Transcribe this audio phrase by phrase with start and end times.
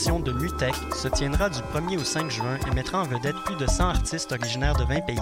[0.00, 3.04] La 17e édition de MUTEC se tiendra du 1er au 5 juin et mettra en
[3.04, 5.18] vedette plus de 100 artistes originaires de 20 pays,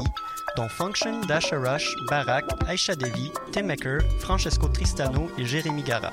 [0.56, 6.10] dont Function, Dasha Rush, Barak, Aisha Devi, Tim Maker, Francesco Tristano et Jérémy Gara.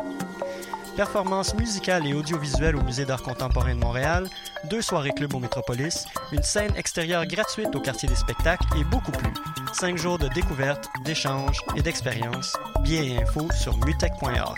[0.95, 4.27] Performances musicales et audiovisuelles au Musée d'art contemporain de Montréal,
[4.69, 9.11] deux soirées club au Métropolis, une scène extérieure gratuite au quartier des spectacles et beaucoup
[9.11, 9.33] plus.
[9.73, 12.57] Cinq jours de découverte, d'échanges et d'expériences.
[12.81, 14.57] Billets et infos sur mutech.org.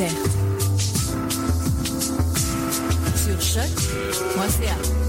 [0.00, 0.30] Découverte.
[3.16, 5.00] Sur choc.ca.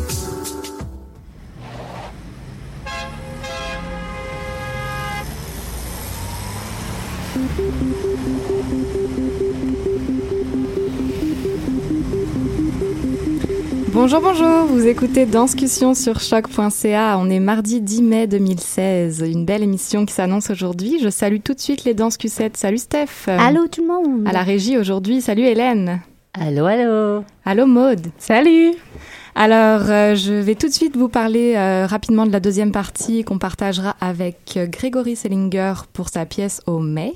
[14.03, 17.17] Bonjour, bonjour, vous écoutez Danscussion sur choc.ca.
[17.19, 19.23] On est mardi 10 mai 2016.
[19.31, 20.97] Une belle émission qui s'annonce aujourd'hui.
[21.03, 22.57] Je salue tout de suite les Danscussettes.
[22.57, 23.27] Salut Steph.
[23.27, 24.27] Allô tout le monde.
[24.27, 25.21] À la régie aujourd'hui.
[25.21, 26.01] Salut Hélène.
[26.33, 27.23] Allô, allô.
[27.45, 28.07] Allô Maude.
[28.17, 28.73] Salut.
[29.33, 33.23] Alors, euh, je vais tout de suite vous parler euh, rapidement de la deuxième partie
[33.23, 37.13] qu'on partagera avec euh, Grégory Sellinger pour sa pièce au mai.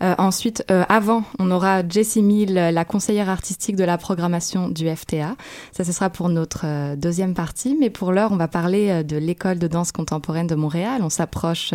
[0.00, 4.88] Euh, ensuite, euh, avant, on aura Jessie Mill, la conseillère artistique de la programmation du
[4.88, 5.34] FTA.
[5.72, 7.76] Ça, ce sera pour notre deuxième partie.
[7.80, 11.00] Mais pour l'heure, on va parler de l'école de danse contemporaine de Montréal.
[11.02, 11.72] On s'approche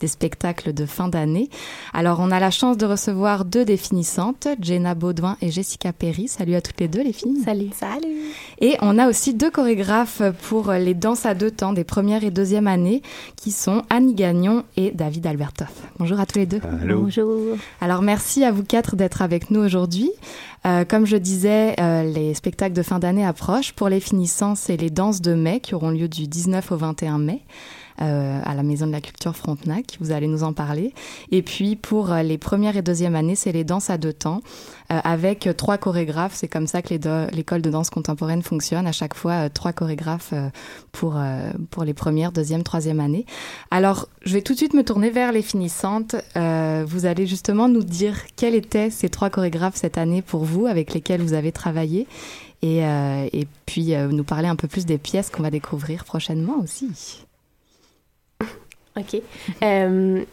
[0.00, 1.48] des spectacles de fin d'année.
[1.92, 6.28] Alors, on a la chance de recevoir deux définissantes, Jenna Baudouin et Jessica Perry.
[6.28, 7.40] Salut à toutes les deux, les filles.
[7.44, 7.70] Salut.
[7.74, 8.32] Salut.
[8.60, 12.30] Et on a aussi deux chorégraphes pour les danses à deux temps des premières et
[12.30, 13.02] deuxième années,
[13.36, 15.72] qui sont Annie Gagnon et David Albertoff.
[15.98, 16.60] Bonjour à tous les deux.
[16.86, 17.56] Bonjour.
[17.80, 20.10] Alors merci à vous quatre d'être avec nous aujourd'hui.
[20.64, 23.72] Euh, comme je disais, euh, les spectacles de fin d'année approchent.
[23.72, 27.18] Pour les finissants, c'est les danses de mai qui auront lieu du 19 au 21
[27.18, 27.40] mai.
[28.02, 30.92] Euh, à la Maison de la Culture Frontenac, vous allez nous en parler.
[31.30, 34.40] Et puis pour euh, les premières et deuxième années, c'est les danses à deux temps,
[34.90, 36.34] euh, avec euh, trois chorégraphes.
[36.34, 36.94] C'est comme ça que
[37.34, 38.86] l'école de danse contemporaine fonctionne.
[38.86, 40.34] À chaque fois, euh, trois chorégraphes
[40.90, 41.20] pour,
[41.70, 43.24] pour les premières, deuxième, troisième années.
[43.70, 46.16] Alors, je vais tout de suite me tourner vers les finissantes.
[46.34, 50.92] Vous allez justement nous dire quels étaient ces trois chorégraphes cette année pour vous, avec
[50.92, 52.06] lesquels vous avez travaillé.
[52.62, 56.04] Et, euh, et puis euh, nous parler un peu plus des pièces qu'on va découvrir
[56.04, 57.24] prochainement aussi.
[58.96, 59.20] OK.
[59.62, 60.24] Euh,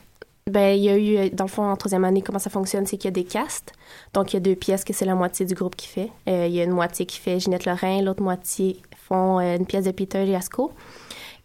[0.48, 2.98] ben, il y a eu, dans le fond, en troisième année, comment ça fonctionne, c'est
[2.98, 3.74] qu'il y a des castes.
[4.14, 6.12] Donc, il y a deux pièces que c'est la moitié du groupe qui fait.
[6.28, 9.66] Euh, il y a une moitié qui fait Ginette Lorrain, l'autre moitié font euh, une
[9.66, 10.72] pièce de Peter Liasco.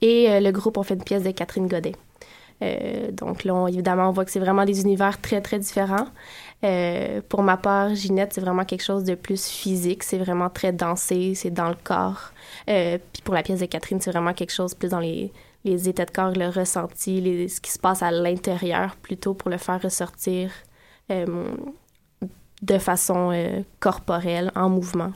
[0.00, 1.94] Et le groupe, on fait une pièce de Catherine Godet.
[3.12, 6.06] Donc là, évidemment, on voit que c'est vraiment des univers très, très différents.
[7.30, 10.03] Pour ma part, Ginette, c'est vraiment quelque chose de plus physique.
[10.03, 12.33] C'est vraiment très dansé, c'est dans le corps.
[12.66, 15.33] Puis pour la pièce de Catherine, c'est vraiment quelque chose plus dans les,
[15.65, 19.57] les états de corps, le ressenti, ce qui se passe à l'intérieur, plutôt pour le
[19.57, 20.51] faire ressortir
[21.11, 21.47] euh,
[22.63, 25.13] de façon euh, corporelle, en mouvement.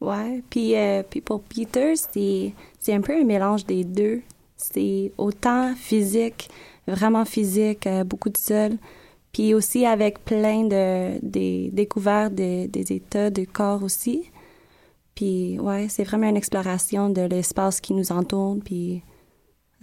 [0.00, 2.52] Ouais, puis, euh, puis pour Peter, c'est
[2.92, 4.22] un peu un mélange des deux.
[4.56, 6.48] C'est autant physique,
[6.86, 8.72] vraiment physique, euh, beaucoup de sol,
[9.32, 14.30] puis aussi avec plein de des découvertes de- des états de corps aussi.
[15.14, 19.02] Puis ouais, c'est vraiment une exploration de l'espace qui nous entoure, puis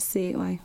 [0.02, 0.60] c'est ouais.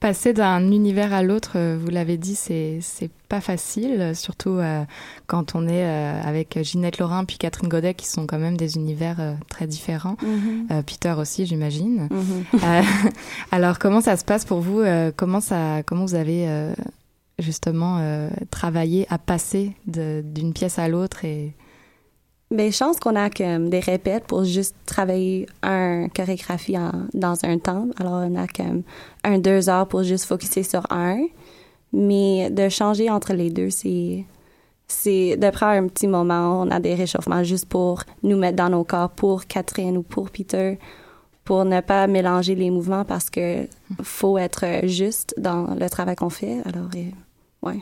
[0.00, 4.84] Passer d'un univers à l'autre, euh, vous l'avez dit, c'est c'est pas facile, surtout euh,
[5.26, 8.76] quand on est euh, avec Ginette Laurin puis Catherine Godet, qui sont quand même des
[8.76, 10.16] univers euh, très différents.
[10.22, 10.82] Mhm.
[10.84, 12.08] Peter aussi, j'imagine.
[12.10, 12.60] Mhm.
[13.50, 14.82] Alors, comment ça se passe pour vous
[15.16, 16.46] Comment ça, comment vous avez
[17.38, 21.52] justement travaillé à passer d'une pièce à l'autre et
[22.50, 27.34] Ben, je pense qu'on a comme des répètes pour juste travailler un chorégraphie en- dans
[27.44, 27.88] un temps.
[27.98, 28.82] Alors, on a comme
[29.24, 31.24] un, deux heures pour juste focuser sur un.
[31.92, 34.24] Mais de changer entre les deux, c'est,
[34.86, 36.60] c'est de prendre un petit moment.
[36.62, 40.30] On a des réchauffements juste pour nous mettre dans nos corps pour Catherine ou pour
[40.30, 40.78] Peter,
[41.44, 43.66] pour ne pas mélanger les mouvements parce que
[44.02, 46.58] faut être juste dans le travail qu'on fait.
[46.64, 47.80] Alors, euh, ouais.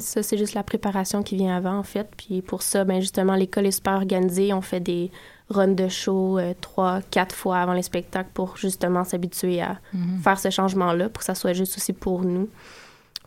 [0.00, 2.08] Ça, c'est juste la préparation qui vient avant, en fait.
[2.16, 4.52] Puis pour ça, ben justement, l'école est super organisée.
[4.52, 5.10] On fait des
[5.50, 10.18] runs de show euh, trois, quatre fois avant les spectacles pour justement s'habituer à Mhm.
[10.22, 12.48] faire ce changement-là, pour que ça soit juste aussi pour nous.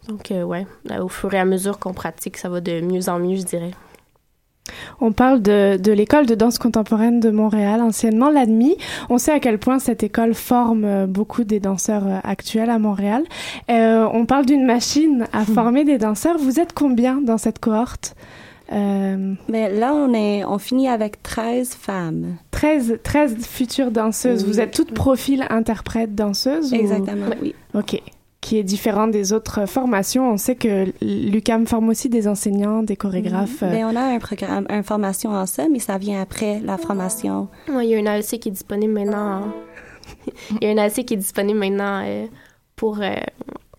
[0.08, 0.66] Donc, euh, ouais,
[1.00, 3.72] au fur et à mesure qu'on pratique, ça va de mieux en mieux, je dirais.
[5.00, 8.76] On parle de, de l'école de danse contemporaine de Montréal, anciennement l'ADMI.
[9.10, 12.80] On sait à quel point cette école forme euh, beaucoup des danseurs euh, actuels à
[12.80, 13.24] Montréal.
[13.70, 16.38] Euh, on parle d'une machine à former des danseurs.
[16.38, 18.16] Vous êtes combien dans cette cohorte?
[18.74, 22.38] Euh, Mais là, on, est, on finit avec 13 femmes.
[22.52, 24.44] 13, 13 futures danseuses.
[24.44, 24.50] Oui.
[24.54, 27.54] Vous êtes toutes profil interprète danseuse ou- Exactement, oui.
[27.76, 28.02] OK.
[28.46, 30.30] Qui est différent des autres formations.
[30.32, 33.64] On sait que l'UCAM forme aussi des enseignants, des chorégraphes.
[33.64, 36.78] euh, Mais on a un programme, une formation en ça, mais ça vient après la
[36.78, 37.48] formation.
[37.68, 39.42] Ouais, il y a une ALC qui est disponible maintenant.
[39.42, 39.52] en-
[40.62, 42.28] il y a une ALC qui est disponible maintenant euh,
[42.76, 43.16] pour euh,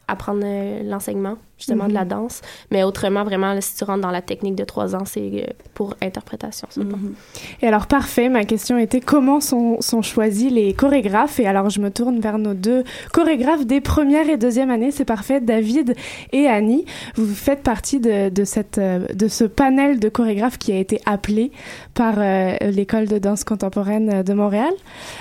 [0.09, 2.43] apprendre euh, l'enseignement, justement, de la danse.
[2.71, 5.53] Mais autrement, vraiment, là, si tu rentres dans la technique de trois ans, c'est euh,
[5.75, 6.99] pour interprétation seulement.
[6.99, 7.15] Mhm.
[7.63, 11.41] Et alors, parfait, ma question était comment sont, sont choisis les chorégraphes?
[11.41, 14.91] Et alors, je me tourne vers nos deux chorégraphes des premières et deuxième années.
[14.91, 15.95] C'est parfait, David
[16.33, 16.85] et Annie.
[17.15, 21.01] Vous faites partie de, de, cette, euh, de ce panel de chorégraphes qui a été
[21.07, 21.53] appelé
[21.95, 24.73] par euh, l'École de danse contemporaine de Montréal.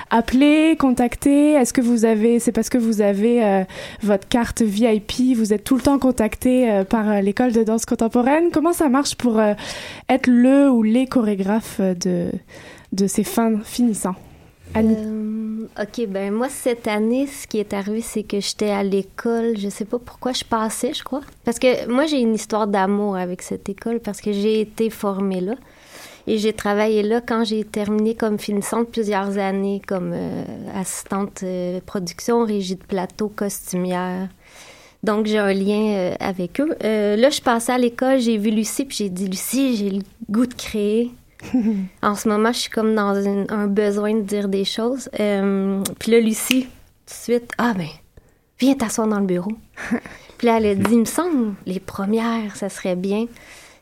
[0.09, 3.63] Appelé, contacté, est-ce que vous avez, c'est parce que vous avez euh,
[4.01, 7.85] votre carte VIP, vous êtes tout le temps contacté euh, par euh, l'École de danse
[7.85, 9.53] contemporaine Comment ça marche pour euh,
[10.09, 12.31] être le ou les chorégraphes de,
[12.91, 14.15] de ces fins finissants?
[14.73, 14.97] Annie.
[15.81, 19.57] Ok, ben moi cette année, ce qui est arrivé, c'est que j'étais à l'école.
[19.57, 21.21] Je sais pas pourquoi je passais, je crois.
[21.43, 25.41] Parce que moi j'ai une histoire d'amour avec cette école parce que j'ai été formée
[25.41, 25.55] là
[26.27, 30.13] et j'ai travaillé là quand j'ai terminé comme finissante plusieurs années comme
[30.75, 34.27] assistante euh, production, régie de plateau, costumière.
[35.05, 36.75] Donc j'ai un lien euh, avec eux.
[36.83, 40.01] Euh, là je passais à l'école, j'ai vu Lucie puis j'ai dit Lucie, j'ai le
[40.29, 41.11] goût de créer.
[42.01, 45.09] En ce moment, je suis comme dans une- un besoin de dire des choses.
[45.19, 46.67] Euh, puis là, Lucie, tout
[47.07, 47.87] de suite, ah ben,
[48.59, 49.51] viens t'asseoir dans le bureau.
[50.37, 53.27] puis là, elle a dit, il me semble, les premières, ça serait bien.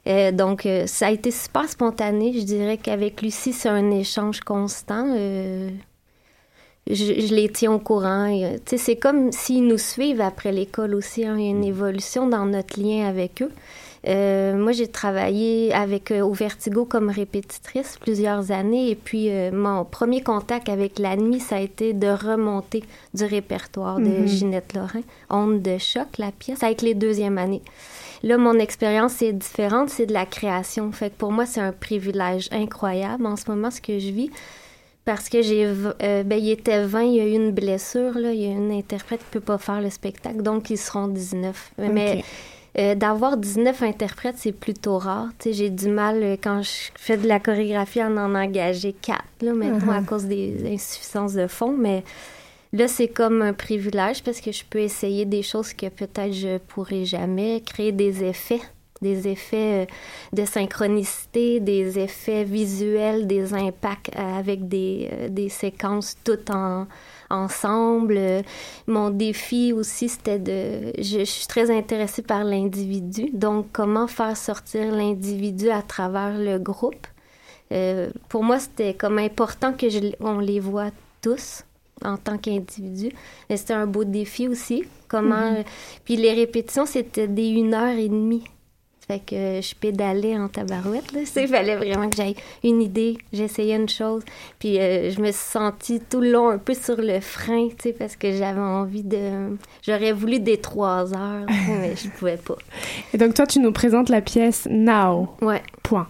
[0.08, 2.34] Euh, donc, ça a été super spontané.
[2.38, 5.06] Je dirais qu'avec Lucie, c'est un échange constant.
[6.90, 8.30] Je, je les tiens au courant.
[8.30, 11.26] Euh, tu sais, c'est comme s'ils nous suivent après l'école aussi.
[11.26, 11.36] hein.
[11.38, 13.52] Il y a une évolution dans notre lien avec eux.
[14.06, 19.50] Euh, moi, j'ai travaillé avec euh, au Vertigo comme répétitrice plusieurs années et puis euh,
[19.54, 22.84] mon premier contact avec l'ANMI, ça a été de remonter
[23.14, 24.28] du répertoire de Mhm.
[24.28, 27.62] Ginette Lorrain, Onde de choc, la pièce, avec les deuxièmes années.
[28.24, 30.92] Là, mon expérience est différente, c'est de la création.
[30.92, 34.30] Fait que pour moi, c'est un privilège incroyable en ce moment, ce que je vis.
[35.06, 38.32] Parce que j'ai, euh, ben, il était 20, il y a eu une blessure, là,
[38.32, 41.72] il y a une interprète qui peut pas faire le spectacle, donc ils seront 19.
[41.78, 42.24] Mais Ok.
[42.80, 45.28] euh, d'avoir 19 interprètes, c'est plutôt rare.
[45.46, 49.54] J'ai du mal euh, quand je fais de la chorégraphie à en engager quatre, là,
[49.54, 50.06] maintenant, à Mhm.
[50.06, 51.76] cause des insuffisances de fonds.
[51.78, 52.04] Mais
[52.72, 56.60] là, c'est comme un privilège parce que je peux essayer des choses que peut-être je
[56.60, 58.62] pourrais jamais, créer des effets
[59.04, 59.86] des effets euh,
[60.32, 66.88] de synchronicité, des effets visuels, des impacts euh, avec des, euh, des séquences toutes en,
[67.30, 68.20] ensemble.
[68.88, 70.94] Mon défi aussi, c'était de...
[70.98, 76.58] Je, je suis très intéressée par l'individu, donc comment faire sortir l'individu à travers le
[76.58, 77.06] groupe?
[77.72, 80.92] Euh, pour moi, c'était comme important que je, on les voit
[81.22, 81.64] tous
[82.04, 83.12] en tant qu'individu.
[83.50, 84.84] Mais c'était un beau défi aussi.
[85.08, 85.52] Comment...
[85.52, 85.64] Mhm.
[86.06, 88.44] Puis les répétitions, c'était des une heure et demie.
[89.08, 91.12] Fait que je pédalais en tabarouette.
[91.36, 94.24] Il fallait vraiment que j'aille une idée, j'essayais une chose.
[94.60, 97.76] Puis euh, je me suis sentie tout le long un peu sur le frein, tu
[97.84, 99.58] sais, parce que j'avais envie de...
[99.86, 102.56] J'aurais voulu des trois heures, mais je pouvais pas.
[103.14, 105.36] Et donc, toi, tu nous présentes la pièce Now.
[105.42, 106.08] Ouais, Point.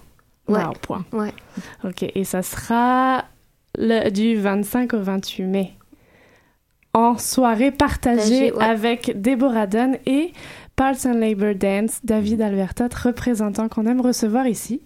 [0.48, 0.62] Ouais.
[0.64, 1.06] Now, point.
[1.14, 1.34] ouais.
[1.84, 2.04] OK.
[2.04, 3.26] Et ça sera
[3.78, 5.74] le, du 25 au 28 mai.
[6.94, 8.64] En soirée partagée Partagée, ouais.
[8.64, 10.32] avec Deborah Dunn et
[10.76, 14.82] Pulse and Labor Dance, David Albertot, représentant qu'on aime recevoir ici.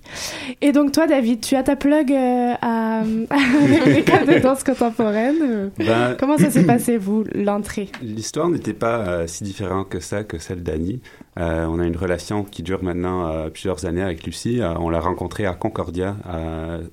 [0.60, 5.72] Et donc, toi, David, tu as ta plug euh, à, à l'école de danse contemporaine.
[5.78, 7.90] Ben, Comment ça s'est passé, vous, l'entrée?
[8.02, 11.02] L'histoire n'était pas euh, si différente que ça, que celle d'Annie.
[11.40, 14.60] Euh, on a une relation qui dure maintenant plusieurs années avec Lucie.
[14.80, 16.16] On l'a rencontrée à Concordia.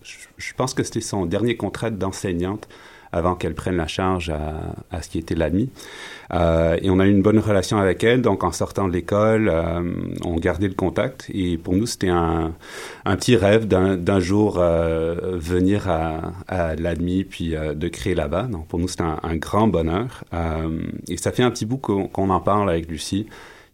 [0.02, 2.68] Je, pense que c'était son dernier contrat d'enseignante
[3.10, 5.70] avant qu'elle prenne la charge à, à ce qui était l'ADMI.
[6.32, 8.22] Euh, et on a eu une bonne relation avec elle.
[8.22, 9.82] Donc, en sortant de l'école, euh,
[10.24, 11.26] on gardait le contact.
[11.32, 12.54] Et pour nous, c'était un,
[13.04, 18.44] petit rêve d'un jour euh, venir à, l'ADMI puis de créer là-bas.
[18.44, 20.24] Donc, pour nous, c'était un, grand bonheur.
[21.08, 23.26] Et ça fait un petit bout qu'on en parle avec Lucie.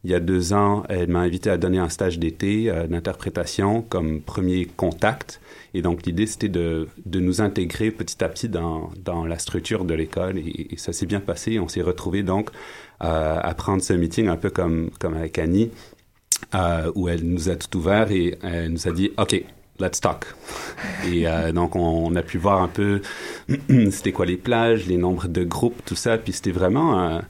[0.05, 4.21] Il y a deux ans, elle m'a invité à donner un stage d'été d'interprétation comme
[4.21, 5.41] premier contact.
[5.75, 9.85] Et donc, l'idée, c'était de, de, nous intégrer petit à petit dans, dans la structure
[9.85, 10.39] de l'école.
[10.39, 11.61] Et, ça s'est bien passé.
[11.61, 12.51] On s'est retrouvés donc
[13.01, 15.71] à prendre ce meeting un peu comme, comme avec Annie,
[16.95, 19.45] où elle nous a tout ouvert et elle nous a dit, OK,
[19.81, 20.27] let's talk.
[21.07, 23.01] Et euh, donc, on, a pu voir un peu
[23.91, 26.19] c'était quoi les plages, les nombres de groupes, tout ça.
[26.19, 27.21] Puis c'était vraiment, euh,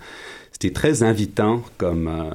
[0.61, 2.31] c'était très invitant comme, euh,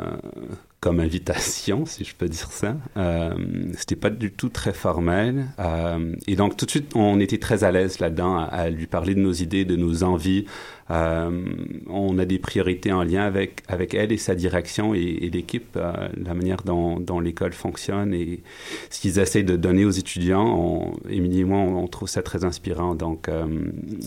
[0.80, 2.76] comme invitation, si je peux dire ça.
[2.98, 3.34] Euh,
[3.78, 5.46] c'était pas du tout très formel.
[5.60, 9.14] Euh, et donc, tout de suite, on était très à l'aise là-dedans à, lui parler
[9.14, 10.46] de nos idées, de nos envies.
[10.90, 11.46] Euh,
[11.88, 15.78] on a des priorités en lien avec, avec elle et sa direction et, et l'équipe,
[15.78, 18.42] euh, la manière dont, dont l'école fonctionne et
[18.90, 20.94] ce qu'ils essayent de donner aux étudiants.
[21.10, 22.96] Émilie et moi, on, on, trouve ça très inspirant.
[22.96, 23.46] Donc, euh,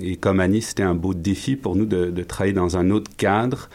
[0.02, 3.10] et comme Annie, c'était un beau défi pour nous de, de travailler dans un autre
[3.16, 3.68] cadre.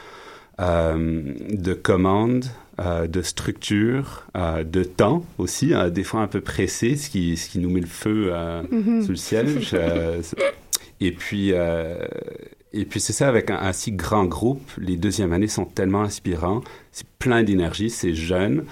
[0.62, 2.46] Euh, de commandes,
[2.80, 7.38] euh, de structure, euh, de temps aussi, hein, des fois un peu pressé, ce qui,
[7.38, 9.02] ce qui nous met le feu mm -hmm.
[9.04, 9.76] sous le siège.
[11.02, 11.50] Et puis,
[12.74, 16.04] et puis c'est ça, avec un, un, si grand groupe, les deuxièmes années sont tellement
[16.04, 18.64] inspirants, c'est plein d'énergie, c'est jeune.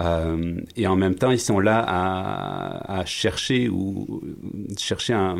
[0.00, 4.22] Euh, et en même temps, ils sont là à, chercher ou
[4.78, 5.36] chercher un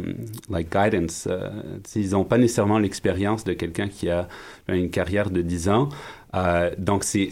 [0.49, 1.29] like guidance.
[1.31, 1.51] Euh,
[1.95, 4.29] ils n'ont pas nécessairement l'expérience de quelqu'un qui a
[4.69, 5.89] une carrière de 10 ans.
[6.35, 7.31] Euh, donc, c'est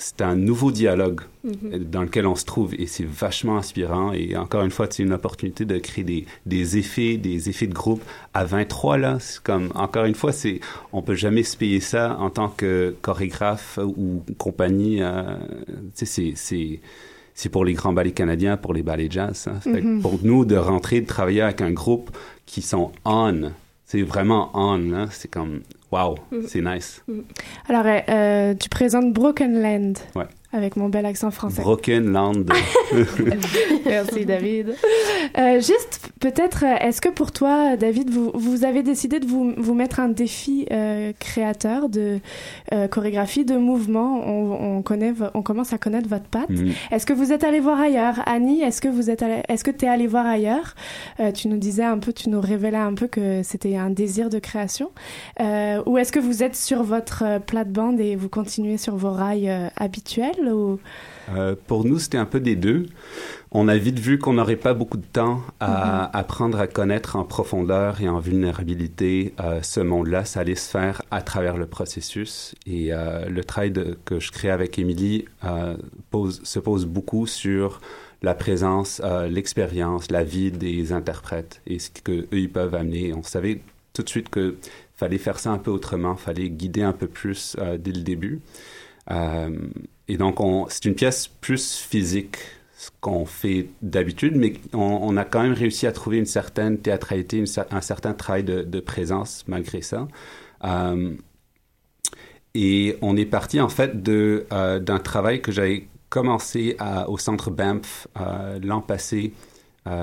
[0.00, 1.90] c'est un nouveau dialogue mm -hmm.
[1.94, 4.12] dans lequel on se trouve et c'est vachement inspirant.
[4.12, 7.74] Et encore une fois, c'est une opportunité de créer des, des, effets, des effets de
[7.82, 8.02] groupe
[8.34, 9.18] à 23 là.
[9.20, 10.60] C'est comme encore une fois, c'est
[10.92, 14.96] on peut jamais se payer ça en tant que chorégraphe ou compagnie.
[15.02, 15.36] Euh,
[15.94, 16.80] c'est c'est
[17.40, 19.36] c'est pour les grands ballets canadiens, pour les ballets jazz.
[19.48, 19.60] Hein.
[19.66, 20.00] Mm -hmm.
[20.04, 22.08] Pour nous de rentrer, de travailler avec un groupe
[22.50, 23.36] qui sont on,
[23.90, 24.92] c'est vraiment on.
[24.92, 25.08] Hein.
[25.10, 26.42] C'est comme Wow, mm.
[26.46, 27.02] c'est nice.
[27.08, 27.20] Mm.
[27.68, 29.94] Alors, euh, tu présentes Broken Land.
[30.14, 30.28] Ouais.
[30.52, 31.62] Avec mon bel accent français.
[31.62, 32.46] Broken Land.
[33.86, 34.74] Merci, David.
[35.38, 39.74] Euh, juste, peut-être, est-ce que pour toi, David, vous, vous avez décidé de vous, vous
[39.74, 42.18] mettre un défi euh, créateur de
[42.72, 44.22] euh, chorégraphie, de mouvement?
[44.26, 46.50] On, on, connaît, on commence à connaître votre patte.
[46.50, 46.70] Mm.
[46.90, 48.20] Est-ce que vous êtes allé voir ailleurs?
[48.26, 50.74] Annie, est-ce que vous êtes allé, est-ce que tu es allé voir ailleurs?
[51.20, 54.30] Euh, Tu nous disais un peu, tu nous révélais un peu que c'était un désir
[54.30, 54.90] de création.
[55.40, 59.70] Euh, ou est-ce que vous êtes sur votre plate-bande et vous continuez sur vos rails
[59.76, 60.39] habituels?
[60.48, 60.78] Ou...
[61.34, 62.86] Euh, pour nous, c'était un peu des deux.
[63.52, 66.10] On a vite vu qu'on n'aurait pas beaucoup de temps à mm -hmm.
[66.20, 70.24] apprendre à connaître en profondeur et en vulnérabilité euh, ce monde-là.
[70.24, 72.54] Ça allait se faire à travers le processus.
[72.66, 75.24] Et euh, le travail de, que je crée avec Émilie
[76.10, 77.80] pose, se pose beaucoup sur
[78.22, 83.14] la présence, l'expérience, la vie des interprètes et ce qu'eux, ils peuvent amener.
[83.14, 83.56] On savait
[83.94, 84.56] tout de suite qu'il
[85.00, 88.40] fallait faire ça un peu autrement, fallait guider un peu plus dès le début.
[89.10, 89.50] Euh,
[90.08, 90.38] et donc,
[90.68, 92.36] c'est une pièce plus physique,
[92.76, 96.78] ce qu'on fait d'habitude, mais on, on, a quand même réussi à trouver une certaine
[96.78, 100.08] théâtralité, une, un certain travail de, de, présence malgré ça.
[100.64, 101.14] Euh,
[102.54, 107.18] et on est parti en fait de, euh, d'un travail que j'avais commencé à, au
[107.18, 109.32] centre Banff euh, l'an passé.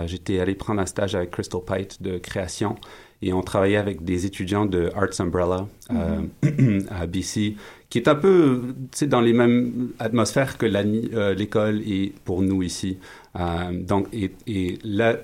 [0.06, 2.76] J'étais allé prendre un stage avec Crystal Pite de création
[3.22, 6.88] et on travaillait avec des étudiants de Arts Umbrella mm -hmm.
[7.02, 7.56] à BC
[7.90, 12.98] qui est un peu dans les mêmes atmosphères que euh, l'école est pour nous ici.
[13.38, 15.18] Euh, donc, et, là,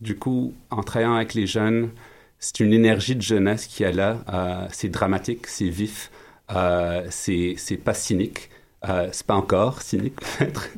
[0.00, 1.90] du coup, en travaillant avec les jeunes,
[2.38, 4.18] c'est une énergie de jeunesse qui est là.
[4.32, 6.10] Euh, c'est dramatique, c'est vif,
[6.50, 8.50] euh, c'est pas cynique.
[8.88, 10.70] Euh, c'est pas encore cynique, peut-être.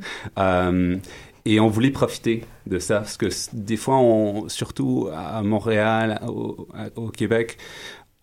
[1.45, 6.69] et on voulait profiter de ça, parce que des fois, on, surtout à Montréal, au,
[6.97, 7.59] au Québec,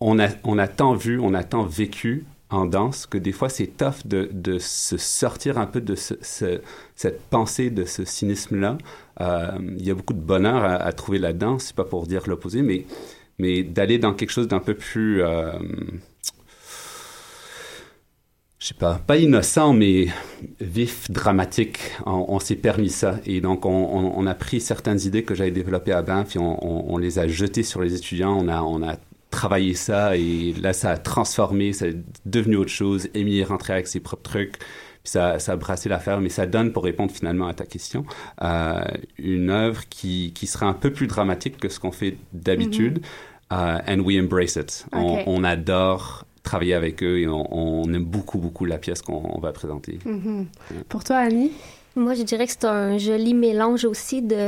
[0.00, 3.48] on a, on a tant vu, on a tant vécu en danse que des fois
[3.48, 6.60] c'est tough de, de, se sortir un peu de ce, ce,
[6.94, 8.78] cette pensée, de ce cynisme-là.
[9.20, 12.62] Euh, il y a beaucoup de bonheur à, trouver là-dedans, c'est pas pour dire l'opposé,
[12.62, 12.86] mais,
[13.38, 15.22] mais d'aller dans quelque chose d'un peu plus...
[15.22, 15.52] Euh,
[18.58, 20.08] je sais pas, pas innocent, mais
[20.60, 21.78] vif, dramatique.
[22.06, 23.20] On, s'est permis ça.
[23.24, 27.20] Et donc, on, a pris certaines idées que j'avais développées à Banff et on, les
[27.20, 28.36] a jetées sur les étudiants.
[28.36, 28.96] On a
[29.38, 33.08] travaillé ça et là, ça a transformé, ça est devenu autre chose.
[33.14, 34.58] Émilie est rentrée avec ses propres trucs.
[34.58, 38.04] Puis ça, ça a brassé l'affaire, mais ça donne, pour répondre finalement à ta question,
[38.42, 38.80] euh,
[39.18, 42.98] une œuvre qui, qui sera un peu plus dramatique que ce qu'on fait d'habitude.
[42.98, 43.02] Mm
[43.50, 43.78] -hmm.
[43.78, 44.70] uh, and we embrace it.
[44.92, 45.22] Okay.
[45.26, 49.40] On, on, adore travailler avec eux et on, on aime beaucoup, beaucoup la pièce qu'on
[49.40, 49.94] va présenter.
[50.04, 50.38] Mm -hmm.
[50.70, 50.84] ouais.
[50.92, 51.52] Pour toi, Annie?
[52.04, 54.44] Moi, je dirais que c'est un joli mélange aussi de,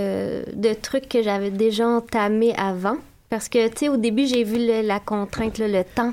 [0.66, 2.99] de trucs que j'avais déjà entamés avant.
[3.30, 6.12] Parce que, tu sais, au début, j'ai vu la contrainte, le, temps.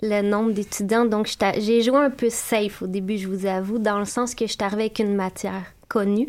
[0.00, 1.04] le nombre d'étudiants.
[1.04, 1.28] Donc,
[1.58, 4.52] j'ai joué un peu safe au début, je vous avoue, dans le sens que je
[4.52, 6.26] suis avec une matière connue,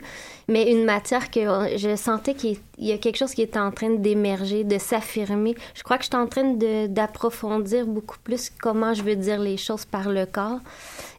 [0.50, 3.92] mais une matière que je sentais qu'il y a quelque chose qui était en train
[3.92, 5.56] d'émerger, de s'affirmer.
[5.74, 6.56] Je crois que je suis en train
[6.88, 10.60] d'approfondir beaucoup plus comment je veux dire les choses par le corps.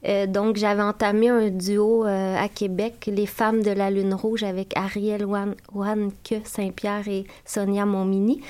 [0.06, 4.42] Euh, donc, j'avais entamé un duo euh, à Québec, Les Femmes de la Lune Rouge,
[4.42, 8.42] avec Ariel Wanke Saint-Pierre et Sonia Montmini.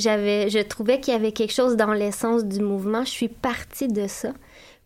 [0.00, 3.04] J'avais, je trouvais qu'il y avait quelque chose dans l'essence du mouvement.
[3.04, 4.32] Je suis partie de ça.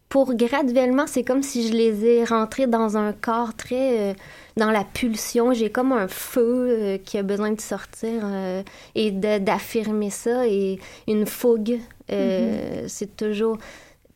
[0.08, 4.14] Pour graduellement, c'est comme si je les ai rentrés dans un corps très euh,
[4.56, 5.52] dans la pulsion.
[5.52, 8.22] J'ai comme un feu qui a besoin de sortir
[8.94, 10.78] et d'affirmer ça et
[11.08, 11.80] une fougue.
[12.10, 12.86] Mm-hmm.
[12.86, 13.58] C'est toujours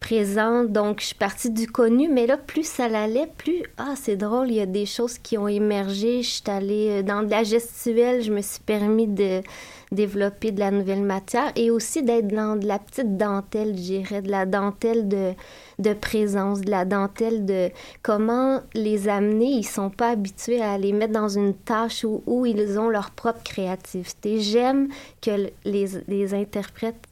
[0.01, 0.73] présente.
[0.73, 4.51] Donc, je suis partie du connu, mais là, plus ça allait, plus, ah, c'est drôle,
[4.51, 6.23] il y a des choses qui ont émergé.
[6.23, 9.43] Je suis allée euh, dans de la gestuelle, je me suis permis de
[9.91, 14.23] développer de la nouvelle matière et aussi d'être dans de la petite dentelle, je dirais,
[14.23, 15.33] de la dentelle de,
[15.79, 17.71] de présence, de la dentelle de
[18.03, 19.47] comment les amener.
[19.47, 23.11] Ils sont pas habitués à les mettre dans une tâche où, où ils ont leur
[23.11, 24.41] propre créativité.
[24.41, 24.89] J'aime
[25.23, 27.08] que les, les interprètes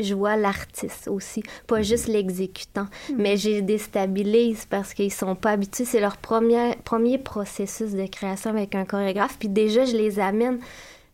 [0.00, 2.86] je vois l'artiste aussi, pas juste l'exécutant.
[3.10, 3.16] Hmm.
[3.18, 5.84] Mais j'ai déstabilise parce qu'ils sont pas habitués.
[5.84, 9.36] C'est leur premier, premier processus de création avec un chorégraphe.
[9.40, 10.60] Puis déjà, je les amène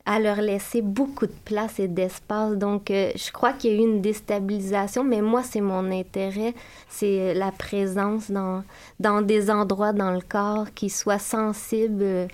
[0.05, 2.57] à leur laisser beaucoup de place et d'espace.
[2.57, 6.53] Donc, euh, je crois qu'il y a eu une déstabilisation, mais moi, c'est mon intérêt,
[6.91, 8.65] c'est la présence dans,
[9.01, 12.03] dans des endroits dans le corps qui soient sensibles.
[12.03, 12.27] Euh,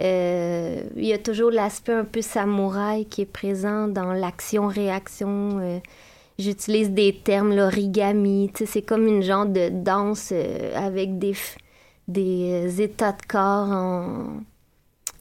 [0.00, 5.58] il y a toujours l'aspect un peu samouraï qui est présent dans l'action-réaction.
[5.60, 5.78] Euh,
[6.38, 8.50] j'utilise des termes, l'origami.
[8.54, 11.34] C'est comme une genre de danse euh, avec des,
[12.06, 14.26] des états de corps en.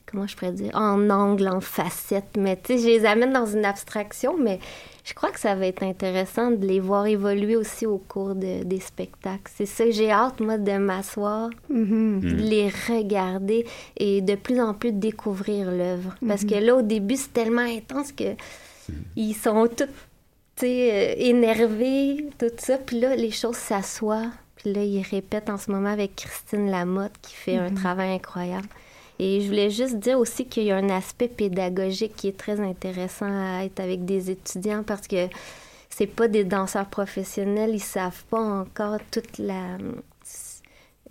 [0.10, 0.72] Comment je pourrais dire?
[0.74, 2.38] En angle, en facettes.
[2.38, 4.60] Mais tu sais, je les amène dans une abstraction, mais
[5.04, 8.63] je crois que ça va être intéressant de les voir évoluer aussi au cours de,
[8.63, 9.52] des spectacles.
[9.54, 12.20] C'est ça que j'ai hâte, moi, de m'asseoir, mm-hmm.
[12.22, 13.65] de les regarder
[13.98, 16.15] et de plus en plus découvrir l'œuvre.
[16.26, 16.65] Parce que mm-hmm.
[16.65, 18.36] là, au début, c'est tellement intense que
[19.17, 22.78] ils sont tous euh, énervés, tout ça.
[22.78, 24.32] Puis là, les choses s'assoient.
[24.56, 27.74] Puis là, ils répètent en ce moment avec Christine Lamotte qui fait un mm-hmm.
[27.76, 28.67] travail incroyable.
[29.19, 32.60] Et je voulais juste dire aussi qu'il y a un aspect pédagogique qui est très
[32.60, 35.27] intéressant à être avec des étudiants parce que
[35.89, 39.77] c'est pas des danseurs professionnels, ils savent pas encore toute la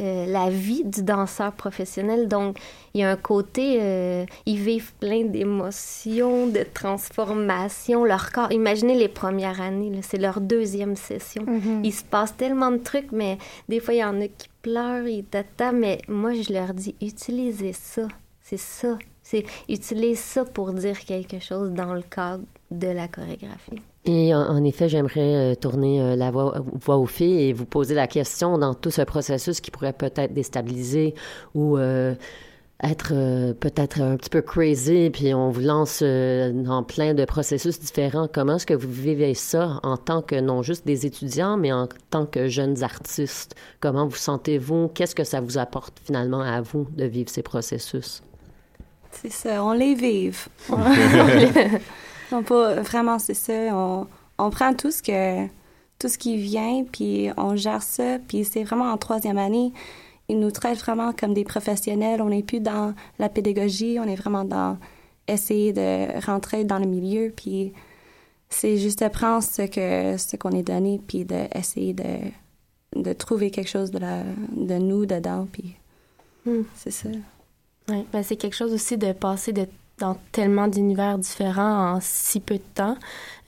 [0.00, 2.28] euh, la vie du danseur professionnel.
[2.28, 2.58] Donc,
[2.92, 8.04] il y a un côté, euh, ils vivent plein d'émotions, de transformations.
[8.04, 11.44] Leur corps, imaginez les premières années, c'est leur deuxième session.
[11.44, 11.80] Mm-hmm.
[11.84, 15.06] Il se passe tellement de trucs, mais des fois, il y en a qui pleurent,
[15.06, 18.08] ils tata, mais moi, je leur dis, utilisez ça.
[18.42, 18.98] C'est ça.
[19.22, 23.80] C'est utiliser ça pour dire quelque chose dans le cadre de la chorégraphie.
[24.06, 27.96] Et en, effet, j'aimerais euh, tourner euh, la voix, voix, aux filles et vous poser
[27.96, 31.14] la question dans tout ce processus qui pourrait peut-être déstabiliser
[31.56, 32.14] ou euh,
[32.84, 33.08] être
[33.54, 38.28] peut-être un petit peu crazy, puis on vous lance dans plein de processus différents.
[38.30, 41.88] Comment est-ce que vous vivez ça en tant que non juste des étudiants, mais en
[42.10, 43.54] tant que jeunes artistes?
[43.80, 44.88] Comment vous sentez-vous?
[44.88, 48.22] Qu'est-ce que ça vous apporte finalement à vous de vivre ces processus?
[49.10, 50.46] C'est ça, on les vive.
[52.32, 53.52] Non, pas vraiment, c'est ça.
[53.72, 54.06] On,
[54.38, 55.46] on, prend tout ce que
[55.98, 58.18] tout ce qui vient, puis on gère ça.
[58.26, 59.72] Puis c'est vraiment en troisième année,
[60.28, 62.20] ils nous traitent vraiment comme des professionnels.
[62.20, 64.76] On n'est plus dans la pédagogie, on est vraiment dans
[65.28, 67.32] essayer de rentrer dans le milieu.
[67.34, 67.72] Puis
[68.48, 72.18] c'est juste de prendre ce que ce qu'on est donné, puis d'essayer de,
[72.94, 75.46] de trouver quelque chose de, la, de nous dedans.
[75.50, 75.76] Puis
[76.44, 76.62] hmm.
[76.74, 77.08] c'est ça.
[77.88, 79.66] Oui, ben c'est quelque chose aussi de passer de
[79.98, 82.96] dans tellement d'univers différents en si peu de temps.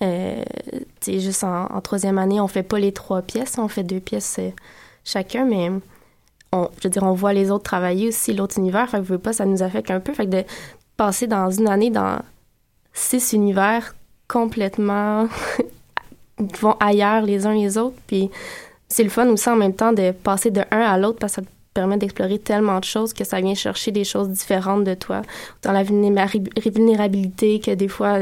[0.02, 0.42] Euh,
[1.06, 4.50] juste en, troisième année, on fait pas les trois pièces, on fait deux pièces euh,
[5.04, 5.70] chacun, mais
[6.52, 8.88] on, je veux dire, on voit les autres travailler aussi l'autre univers.
[8.88, 10.14] Fait que veux pas, ça nous affecte un peu.
[10.14, 10.44] Fait que de
[10.96, 12.18] passer dans une année dans
[12.92, 13.94] six univers
[14.26, 15.28] complètement
[16.60, 18.30] vont ailleurs les uns les autres, puis
[18.88, 21.42] c'est le fun aussi en même temps de passer de un à l'autre parce que
[21.42, 25.22] ça permet d'explorer tellement de choses que ça vient chercher des choses différentes de toi.
[25.62, 28.18] Dans la vulnérabilité, que des fois,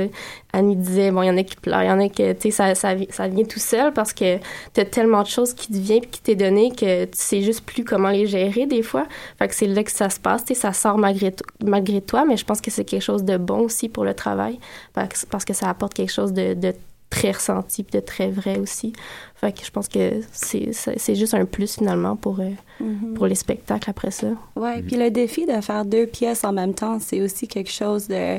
[0.53, 2.43] Annie disait, bon, il y en a qui pleurent, il y en a que, tu
[2.43, 4.37] sais, ça, ça, ça, vient tout seul parce que
[4.75, 7.41] tu as tellement de choses qui te viennent et qui t'est donné que tu sais
[7.41, 9.07] juste plus comment les gérer des fois.
[9.39, 12.27] Fait que c'est là que ça se passe, tu sais, ça sort malgré, malgré toi,
[12.27, 14.59] mais je pense que c'est quelque chose de bon aussi pour le travail
[14.93, 16.75] parce que ça apporte quelque chose de
[17.11, 18.93] très ressenti puis de très vrai aussi.
[19.35, 23.15] Fait que je pense que c'est juste un plus finalement pour, euh, mm-hmm.
[23.15, 24.29] pour les spectacles après ça.
[24.57, 28.09] Oui, puis le défi de faire deux pièces en même temps, c'est aussi quelque chose
[28.09, 28.39] de,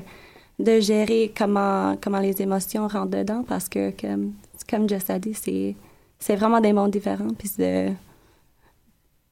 [0.59, 4.33] de gérer comment, comment les émotions rentrent dedans parce que, comme,
[4.69, 5.75] comme Jess a dit, c'est
[6.19, 7.89] c'est vraiment des mondes différents, puis de,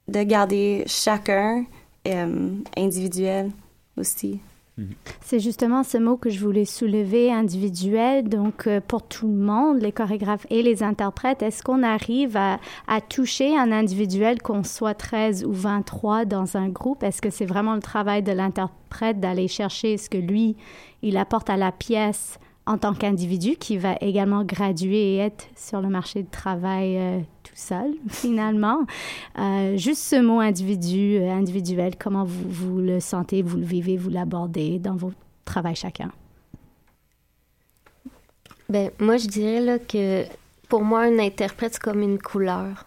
[0.07, 1.65] de garder chacun
[2.07, 3.51] euh, individuel
[3.97, 4.39] aussi.
[5.21, 8.27] C'est justement ce mot que je voulais soulever, individuel.
[8.27, 12.59] Donc, euh, pour tout le monde, les chorégraphes et les interprètes, est-ce qu'on arrive à,
[13.09, 17.03] toucher un individuel, qu'on soit 13 ou 23 dans un groupe?
[17.03, 20.57] Est-ce que c'est vraiment le travail de l'interprète d'aller chercher ce que lui,
[21.01, 25.81] il apporte à la pièce en tant qu'individu qui va également graduer et être sur
[25.81, 27.19] le marché du travail euh,
[27.55, 28.85] seul, finalement.
[29.39, 33.97] Euh, juste ce mot individu, euh, individuel, comment vous, vous, le sentez, vous le vivez,
[33.97, 36.11] vous l'abordez dans votre travail chacun?
[38.69, 40.25] Ben, moi, je dirais là, que
[40.69, 42.85] pour moi, un interprète, comme une couleur.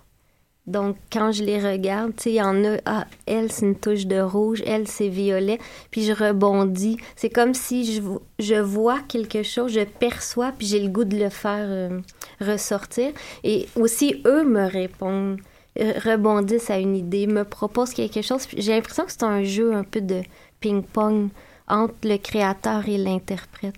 [0.69, 3.75] Donc, quand je les regarde, tu sais, il y en a, ah, elle, c'est une
[3.75, 5.59] touche de rouge, elle, c'est violet,
[5.91, 6.99] puis je rebondis.
[7.17, 8.03] C'est comme si je,
[8.39, 12.01] je vois quelque chose, je perçois, puis j'ai le goût de le faire euh,
[12.43, 13.13] ressortir.
[13.45, 15.41] Et aussi, eux me répondent,
[15.81, 18.47] euh, rebondissent à une idée, me proposent quelque chose.
[18.55, 20.21] J'ai l'impression que c'est un jeu un peu de
[20.61, 21.31] ping-pong
[21.67, 23.75] entre le créateur et l'interprète.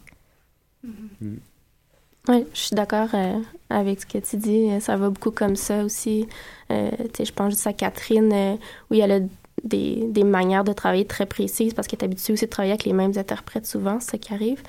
[0.83, 0.91] Mm
[1.23, 1.50] -hmm.
[2.31, 3.41] Oui, je suis d'accord euh,
[3.71, 4.81] avec ce que tu dis.
[4.81, 6.29] Ça va beaucoup comme ça aussi.
[6.71, 6.89] Euh,
[7.19, 8.55] je pense juste à Catherine, euh,
[8.89, 9.19] où elle a
[9.65, 12.85] des, des, manières de travailler très précises parce qu'elle est habituée aussi de travailler avec
[12.85, 14.63] les mêmes interprètes souvent, ce qui arrive.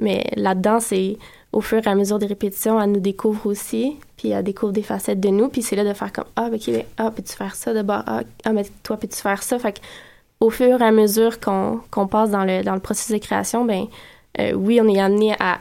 [0.00, 1.18] Mais là-dedans, c'est
[1.52, 4.82] au fur et à mesure des répétitions, elle nous découvre aussi, puis elle découvre des
[4.82, 7.54] facettes de nous, puis c'est là de faire comme Ah, ok, ben, ah, peux-tu faire
[7.54, 8.02] ça de bas?
[8.08, 9.56] Ah, ah, mais toi, peux-tu faire ça?
[9.60, 9.80] Fait
[10.40, 13.64] au fur et à mesure qu'on qu passe dans le, dans le processus de création,
[13.64, 13.86] ben
[14.40, 15.58] euh, oui, on est amené à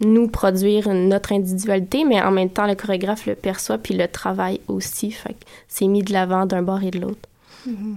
[0.00, 4.60] nous produire notre individualité, mais en même temps, le chorégraphe le perçoit puis le travaille
[4.68, 5.10] aussi.
[5.10, 7.28] Fait c'est mis de l'avant d'un bord et de l'autre.
[7.66, 7.94] Mm -hmm.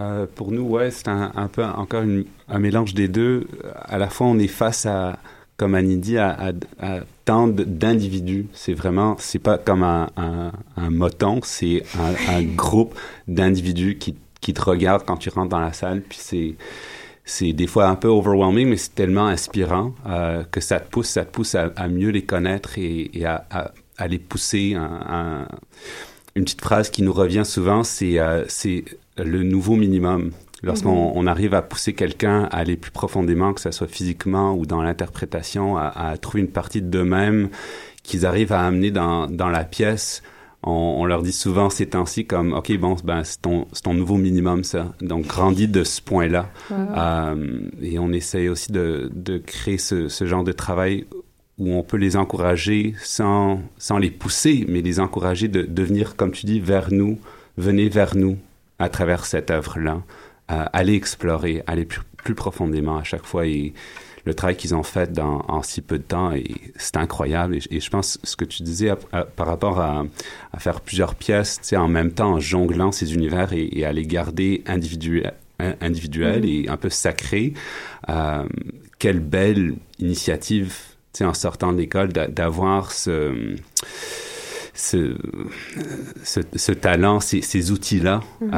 [0.00, 3.46] euh, pour nous, ouais, c'est un, un, peu encore une, un mélange des deux.
[3.94, 5.18] À la fois, on est face à,
[5.56, 6.48] comme Annie dit, à, à,
[6.80, 8.46] à tant d'individus.
[8.52, 12.94] C'est vraiment, c'est pas comme un, un, un moton, c'est un, un groupe
[13.28, 16.00] d'individus qui, qui te regardent quand tu rentres dans la salle.
[16.08, 16.54] Puis c'est
[17.24, 21.08] c'est des fois un peu overwhelming, mais c'est tellement inspirant euh, que ça te pousse,
[21.08, 24.74] ça te pousse à, à mieux les connaître et, et à, à, à, les pousser.
[24.74, 25.48] Un, un,
[26.36, 28.84] une petite phrase qui nous revient souvent, c'est euh, c'est
[29.16, 30.32] le nouveau minimum.
[30.62, 31.12] Lorsqu'on -hmm.
[31.14, 34.82] on arrive à pousser quelqu'un à aller plus profondément, que ce soit physiquement ou dans
[34.82, 37.48] l'interprétation, à, à, trouver une partie d'eux-mêmes
[38.02, 40.22] qu'ils arrivent à amener dans, dans la pièce,
[40.66, 44.16] on, on, leur dit souvent ces temps-ci comme ok bon ben c'est ton, ton nouveau
[44.16, 46.76] minimum ça donc grandis de ce point-là wow.
[46.96, 51.06] euh, et on essaye aussi de, de créer ce, ce, genre de travail
[51.58, 56.16] où on peut les encourager sans, sans les pousser mais les encourager de, de venir
[56.16, 57.18] comme tu dis vers nous
[57.56, 58.38] venez vers nous
[58.78, 60.02] à travers cette œuvre-là
[60.50, 63.72] euh, allez explorer aller plus, plus profondément à chaque fois et
[64.24, 67.62] le travail qu'ils ont fait dans, en si peu de temps et c'est incroyable et,
[67.70, 70.04] et, je pense ce que tu disais à, à, par rapport à,
[70.52, 74.06] à, faire plusieurs pièces en même temps en jonglant ces univers et, et à les
[74.06, 75.34] garder individuels
[75.80, 76.48] individuel mmh.
[76.48, 77.54] et un peu sacré
[78.08, 78.44] euh,
[78.98, 80.74] quelle belle initiative
[81.20, 83.54] en sortant de l'école d'avoir ce
[84.76, 85.16] ce,
[86.24, 88.20] ce, ce, talent, ces, ces outils-là.
[88.40, 88.50] Mm -hmm.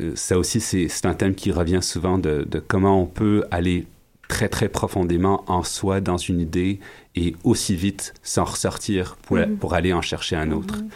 [0.00, 3.86] euh, ça aussi, c'est un thème qui revient souvent de, de comment on peut aller
[4.28, 6.80] très très profondément en soi dans une idée
[7.16, 9.56] et aussi vite s'en ressortir pour, mm -hmm.
[9.56, 10.76] pour aller en chercher un autre.
[10.76, 10.90] Mm -hmm.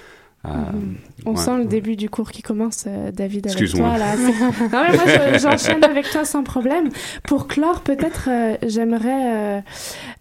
[0.45, 0.97] Euh, -hmm.
[1.25, 1.45] On ouais.
[1.45, 3.97] sent le début du cours qui commence, euh, David, avec toi.
[3.97, 4.17] Là.
[4.73, 6.87] non, mais moi, j'enchaîne avec toi sans problème.
[7.29, 9.63] Pour clore, peut-être, euh, j'aimerais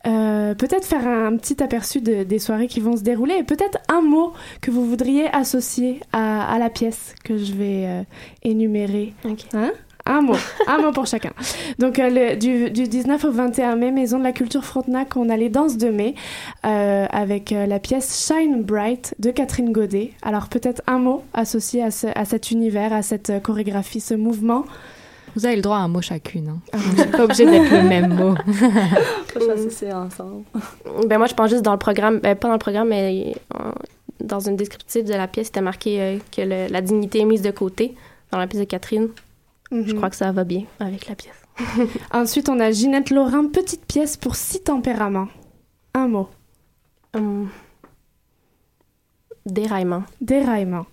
[0.05, 3.77] euh, peut-être faire un petit aperçu de, des soirées qui vont se dérouler et peut-être
[3.97, 4.27] un mot
[4.63, 8.05] que vous voudriez associer à, à la pièce que je vais
[8.43, 9.07] énumérer.
[9.25, 9.47] Okay.
[9.53, 9.71] Hein?
[10.05, 10.35] Un mot,
[10.67, 11.31] un mot pour chacun.
[11.79, 15.29] Donc euh, le, du, du, 19 au 21 mai, Maison de la Culture Frontenac, on
[15.29, 16.15] a les danses de mai
[16.65, 20.11] euh, avec euh, la pièce Shine Bright de Catherine Godet.
[20.21, 24.65] Alors peut-être un mot associé à, ce, à, cet univers, à cette chorégraphie, ce mouvement?
[25.35, 26.49] Vous avez le droit à un mot chacune.
[26.49, 26.59] Hein.
[26.73, 28.35] Ah, Vous n'êtes pas obligé d'être le même mot.
[29.39, 30.43] S'associer ensemble.
[31.07, 33.33] Ben moi, je pense juste dans le programme, ben, pas dans le programme, mais
[34.19, 37.51] dans une descriptive de la pièce, c'était marqué que le, la dignité est mise de
[37.51, 37.95] côté
[38.31, 39.07] dans la pièce de Catherine.
[39.71, 39.87] Mm -hmm.
[39.87, 41.41] Je crois que ça va bien avec la pièce.
[42.13, 45.29] Ensuite, on a Ginette Laurin, petite pièce pour six tempéraments.
[45.93, 46.29] Un mot.
[47.13, 47.49] Um,
[49.45, 50.03] déraillement.
[50.21, 50.85] Déraillement.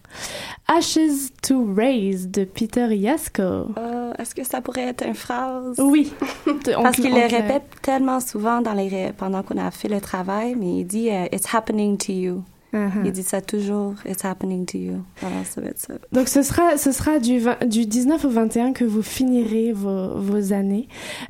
[0.67, 3.43] Ashes to Raise de Peter Yasko.
[3.77, 5.79] Uh, Est-ce que ça pourrait être une phrase?
[5.79, 6.13] Oui.
[6.83, 10.81] Parce qu'il le répète tellement souvent dans les pendant qu'on a fait le travail, mais
[10.81, 12.45] il dit uh, It's happening to you.
[12.75, 13.07] Uh-huh.
[13.07, 15.03] Il dit ça toujours, it's happening to you.
[15.21, 15.95] Ça va être ça.
[16.13, 20.19] Donc ce sera, ce sera du, 20 du 19 au 21 que vous finirez vos,
[20.19, 20.87] vos années,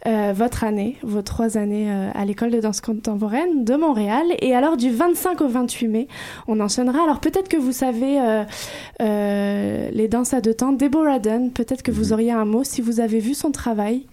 [0.07, 4.27] euh, votre année, vos trois années euh, à l'école de danse contemporaine de Montréal.
[4.41, 6.09] Et alors du 25 au 28 mai,
[6.49, 7.05] on enchaînera.
[7.05, 8.43] Alors peut-être que vous savez euh,
[9.01, 10.73] euh, les danses à deux temps.
[10.73, 14.07] Deborah Dunn, peut-être que vous auriez un mot si vous avez vu son travail.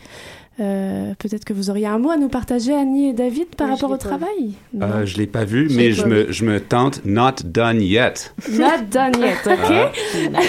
[0.62, 3.76] Euh, peut-être que vous auriez un mot à nous partager, Annie et David, par Oui,
[3.78, 4.54] je rapport au pas travail?
[4.82, 7.82] Euh, je l'ai pas vu, Je mais je pas me, je me tente not done
[7.82, 8.34] yet.
[8.50, 9.92] Not done yet, ok
[10.34, 10.40] Ah.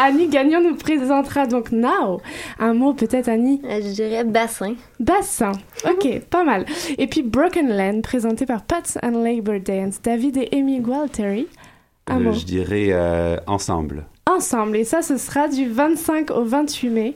[0.04, 2.20] Annie Gagnon nous présentera donc Now.
[2.58, 3.60] Un mot peut-être, Annie?
[3.64, 4.76] Euh, Je dirais bassin.
[4.98, 5.52] Bassin.
[5.86, 6.64] Ok, pas mal.
[6.96, 11.48] Et puis Broken Land, présenté par Pats and Labor Dance, David et Amy Gualteri.
[12.06, 12.32] Un Euh, mot.
[12.32, 14.06] je dirais euh, ensemble.
[14.26, 14.78] Ensemble.
[14.78, 17.14] Et ça, ce sera du 25 au 28 mai.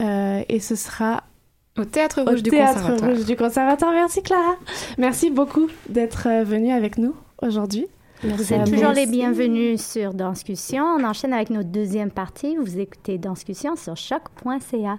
[0.00, 1.22] Euh, et ce sera
[1.78, 3.10] Au Théâtre au Rouge du Théâtre Conservatoire.
[3.10, 3.92] Rouge du Conservatoire.
[3.92, 4.56] Merci Clara.
[4.98, 7.86] Merci beaucoup d'être euh, venue avec nous aujourd'hui.
[8.22, 10.84] Vous êtes toujours les bienvenus sur Danscussion.
[10.84, 12.56] On enchaîne avec notre deuxième partie.
[12.56, 14.98] Vous écoutez Danscussion sur choc.ca.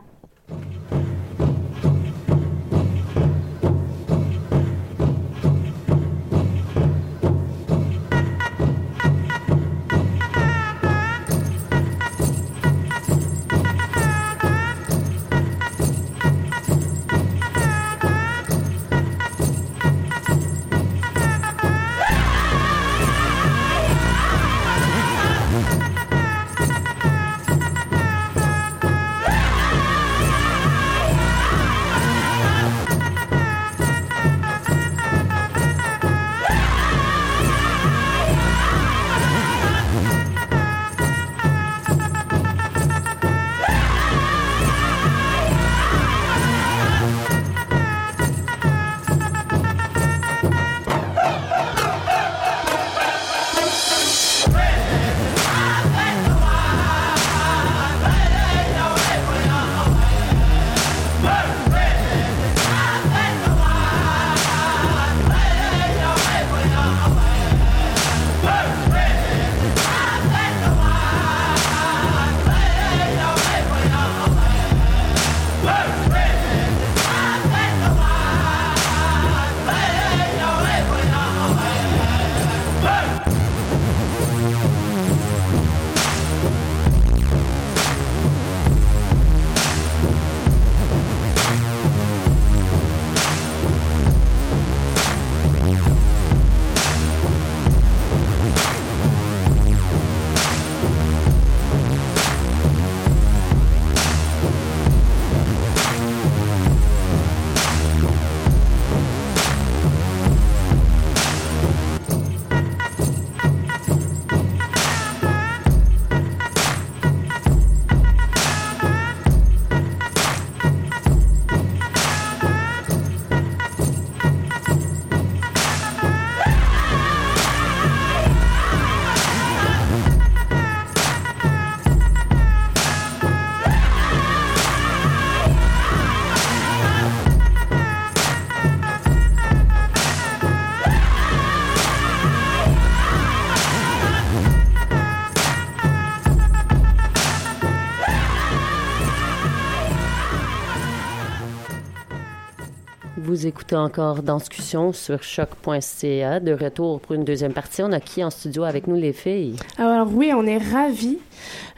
[153.52, 156.40] écoutez encore Danscussion sur choc.ca.
[156.40, 157.84] De retour pour une deuxième partie.
[157.84, 159.58] On a qui en studio avec nous, les filles?
[159.78, 161.18] Alors oui, on est ravis,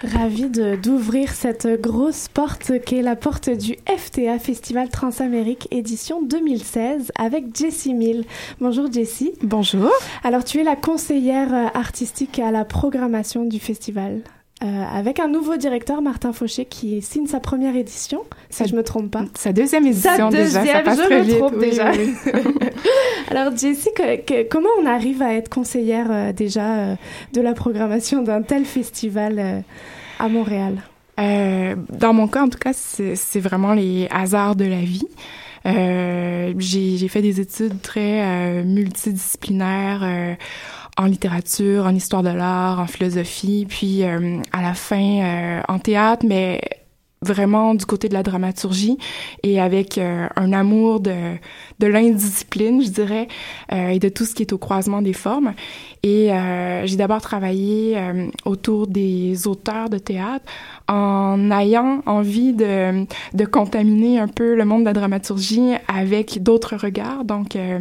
[0.03, 6.21] ravis de- d'ouvrir cette grosse porte qui est la porte du FTA Festival Transamérique édition
[6.21, 8.23] 2016 avec Jessie Mill.
[8.61, 9.33] Bonjour Jessie.
[9.41, 9.89] Bonjour.
[10.23, 14.21] Alors tu es la conseillère artistique à la programmation du festival.
[14.63, 18.75] Euh, avec un nouveau directeur, Martin Fauché, qui signe sa première édition, si Sa- je
[18.75, 19.23] me trompe pas.
[19.35, 21.37] Sa deuxième édition Sa déjà, ça passe je très me vite.
[21.37, 21.91] trompe Oui, déjà.
[21.91, 22.31] oui, oui.
[23.29, 26.95] Alors Jessie, que- que- comment on arrive à être conseillère euh, déjà euh,
[27.33, 29.63] de la programmation d'un tel festival
[30.19, 30.77] à Montréal?
[31.17, 35.05] Dans mon cas, en tout cas, c'est vraiment les hasards de la vie.
[36.59, 40.35] J'ai fait des études très multidisciplinaires
[40.97, 45.79] en littérature, en histoire de l'art, en philosophie, puis euh, à la fin euh, en
[45.79, 46.61] théâtre, mais
[47.23, 48.97] vraiment du côté de la dramaturgie
[49.41, 51.35] et avec euh, un amour de,
[51.79, 53.27] de l'indiscipline, je dirais,
[53.71, 55.53] euh, et de tout ce qui est au croisement des formes.
[56.03, 57.97] Et euh, j'ai d'abord travaillé
[58.43, 60.45] autour des auteurs de théâtre
[60.89, 66.75] en ayant envie de, de contaminer un peu le monde de la dramaturgie avec d'autres
[66.75, 67.23] regards.
[67.23, 67.77] Donc, je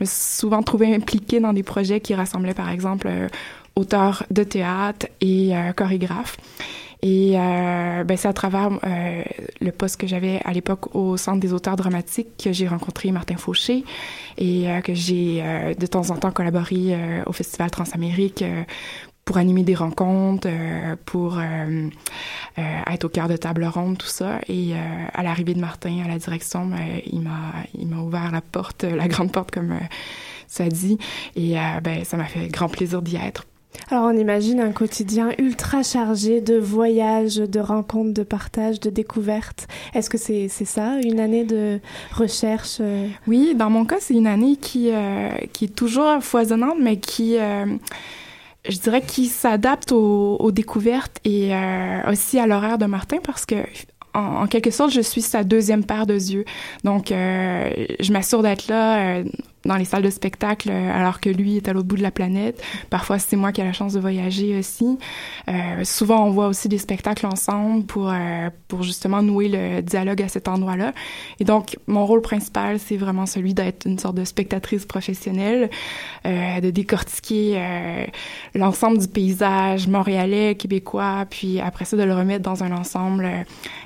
[0.00, 3.08] me suis souvent trouvée impliquée dans des projets qui rassemblaient, par exemple,
[3.74, 6.36] auteurs de théâtre et chorégraphes.
[7.04, 9.22] Et euh, ben, c'est à travers euh,
[9.60, 13.36] le poste que j'avais à l'époque au Centre des auteurs dramatiques que j'ai rencontré Martin
[13.36, 13.84] Fauché
[14.38, 18.44] et euh, que j'ai euh, de temps en temps collaboré euh, au Festival Transamérique
[19.24, 20.48] pour animer des rencontres,
[21.06, 21.40] pour
[22.56, 24.40] être au cœur de table ronde, tout ça.
[24.48, 28.40] Et à l'arrivée de Martin à la direction, ben, il m'a il m'a ouvert la
[28.40, 29.78] porte, la grande porte comme
[30.48, 30.98] ça dit.
[31.36, 33.46] Et ben, ça m'a fait grand plaisir d'y être
[33.90, 39.66] alors on imagine un quotidien ultra chargé de voyages, de rencontres, de partages, de découvertes.
[39.94, 41.80] Est-ce que c'est ça, une année de
[42.14, 43.08] recherche euh?
[43.26, 47.36] Oui, dans mon cas, c'est une année qui, euh, qui est toujours foisonnante, mais qui...
[47.38, 47.66] Euh,
[48.68, 51.50] je dirais qui s'adapte aux, aux, découvertes et
[52.08, 53.56] aussi à l'horaire de Martin parce que
[54.14, 56.44] en, quelque sorte, je suis sa deuxième paire de yeux.
[56.84, 59.24] Donc, je m'assure d'être là
[59.64, 62.10] dans les salles de spectacle euh, alors que lui est à l'autre bout de la
[62.10, 62.62] planète.
[62.90, 64.98] Parfois, c'est moi qui ai la chance de voyager aussi.
[65.48, 70.22] Euh, souvent, on voit aussi des spectacles ensemble pour, euh, pour justement nouer le dialogue
[70.22, 70.92] à cet endroit-là.
[71.40, 75.70] Et donc, mon rôle principal, c'est vraiment celui d'être une sorte de spectatrice professionnelle,
[76.24, 77.60] de décortiquer
[78.54, 83.28] l'ensemble du paysage montréalais, québécois, puis après ça, de le remettre dans un ensemble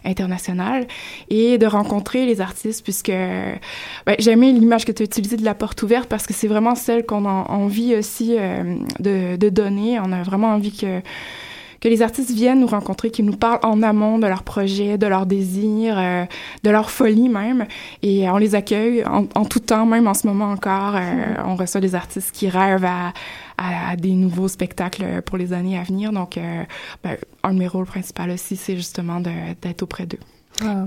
[0.05, 0.87] international
[1.31, 5.55] et de rencontrer les artistes puisque ben, j'aimais l'image que tu as utilisée de la
[5.83, 9.99] ouverte parce que c'est vraiment celle qu'on a envie aussi euh, de, de, donner.
[10.01, 11.01] On a vraiment envie que
[11.79, 15.07] que les artistes viennent nous rencontrer, qu'ils nous parlent en amont de leurs projets, de
[15.07, 16.25] leurs désirs, euh,
[16.63, 17.67] de leur folie même.
[18.03, 20.97] Et on les accueille en, en, tout temps, même en ce moment encore.
[20.97, 21.43] Euh, mm-hmm.
[21.45, 23.13] On reçoit des artistes qui rêvent à,
[23.59, 26.13] à, à, des nouveaux spectacles pour les années à venir.
[26.13, 26.39] Donc,
[27.05, 30.19] ben, un de mes rôles principaux aussi, c'est justement d'être auprès d'eux.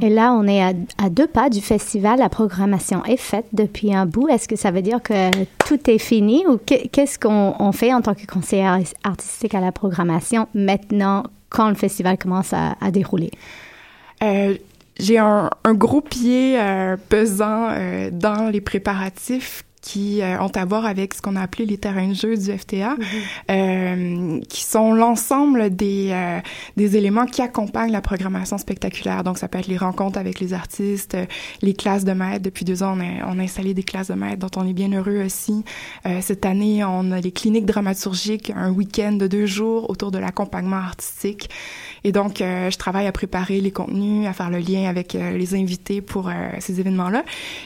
[0.01, 2.19] Et là, on est à, deux pas du festival.
[2.19, 4.27] La programmation est faite depuis un bout.
[4.27, 5.29] Est-ce que ça veut dire que
[5.67, 8.67] tout est fini ou qu'est-ce qu'on fait en tant que conseiller
[9.03, 13.31] artistique à la programmation maintenant quand le festival commence à, dérouler?
[14.23, 14.55] Euh,
[14.99, 20.85] j'ai un, gros pied euh, pesant euh, dans les préparatifs qui euh, ont à voir
[20.85, 23.05] avec ce qu'on a appelé les terrains de jeu du FTA, mhm.
[23.51, 26.39] euh, qui sont l'ensemble des, euh,
[26.75, 29.23] des éléments qui accompagnent la programmation spectaculaire.
[29.23, 31.17] Donc, ça peut être les rencontres avec les artistes,
[31.61, 32.41] les classes de maître.
[32.41, 34.73] Depuis deux ans, on a, on a installé des classes de maître dont on est
[34.73, 35.63] bien heureux aussi.
[36.21, 40.77] cette année, on a les cliniques dramaturgiques, un week-end de deux jours autour de l'accompagnement
[40.77, 41.49] artistique.
[42.03, 46.01] Et donc, je travaille à préparer les contenus, à faire le lien avec les invités
[46.01, 47.23] pour ces événements-là.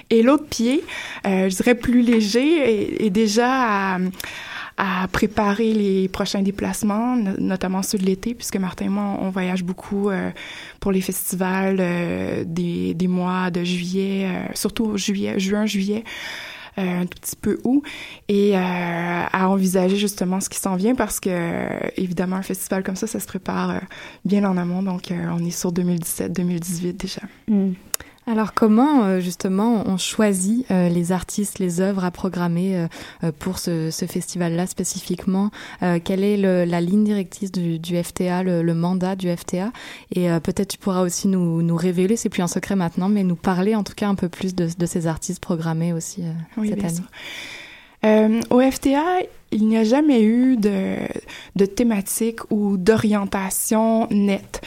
[0.10, 0.84] Et l'autre pied,
[1.26, 3.98] je dirais plus léger et, déjà
[4.78, 9.64] à, préparer les prochains déplacements, notamment ceux de l'été, puisque Martin et moi, on voyage
[9.64, 10.32] beaucoup euh,
[10.80, 16.04] pour les festivals euh, des, des, mois de juillet, euh, surtout juillet, juin, juillet.
[16.78, 17.84] Un tout petit peu où
[18.28, 23.08] et à envisager justement ce qui s'en vient parce que évidemment un festival comme ça
[23.08, 23.82] ça se prépare
[24.26, 27.22] bien en amont donc on est sur 2017 2018 déjà.
[27.48, 27.74] Mm.
[28.26, 32.88] Alors comment euh, justement on choisit euh, les artistes, les œuvres à programmer
[33.24, 35.52] euh, pour ce, festival-là spécifiquement?
[36.04, 39.72] Quelle est la ligne directrice du, FTA, le, mandat du FTA
[40.14, 43.76] Et peut-être tu pourras aussi nous, révéler, c'est plus un secret maintenant, mais nous parler
[43.76, 46.24] en tout cas un peu plus de, ces artistes programmés aussi
[46.64, 46.84] cette
[48.04, 48.42] année.
[48.50, 49.20] au FTA,
[49.52, 50.98] il n'y a jamais eu de,
[51.56, 54.62] de thématique ou d'orientation nette.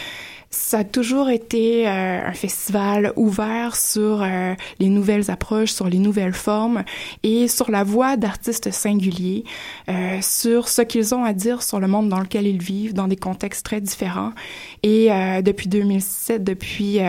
[0.59, 5.99] Ça a toujours été euh, un festival ouvert sur euh, les nouvelles approches, sur les
[5.99, 6.83] nouvelles formes
[7.23, 9.45] et sur la voix d'artistes singuliers,
[9.89, 13.07] euh, sur ce qu'ils ont à dire sur le monde dans lequel ils vivent, dans
[13.07, 14.33] des contextes très différents.
[14.83, 15.09] Et
[15.43, 17.01] depuis 2007, depuis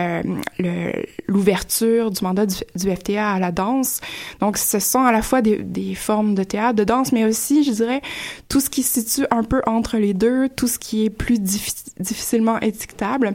[1.28, 4.00] l'ouverture du mandat du, du, FTA à la danse,
[4.40, 7.62] donc ce sont à la fois des, des formes de théâtre, de danse, mais aussi,
[7.62, 8.02] je dirais,
[8.48, 11.40] tout ce qui se situe un peu entre les deux, tout ce qui est plus
[11.40, 13.34] difficilement étiquetable.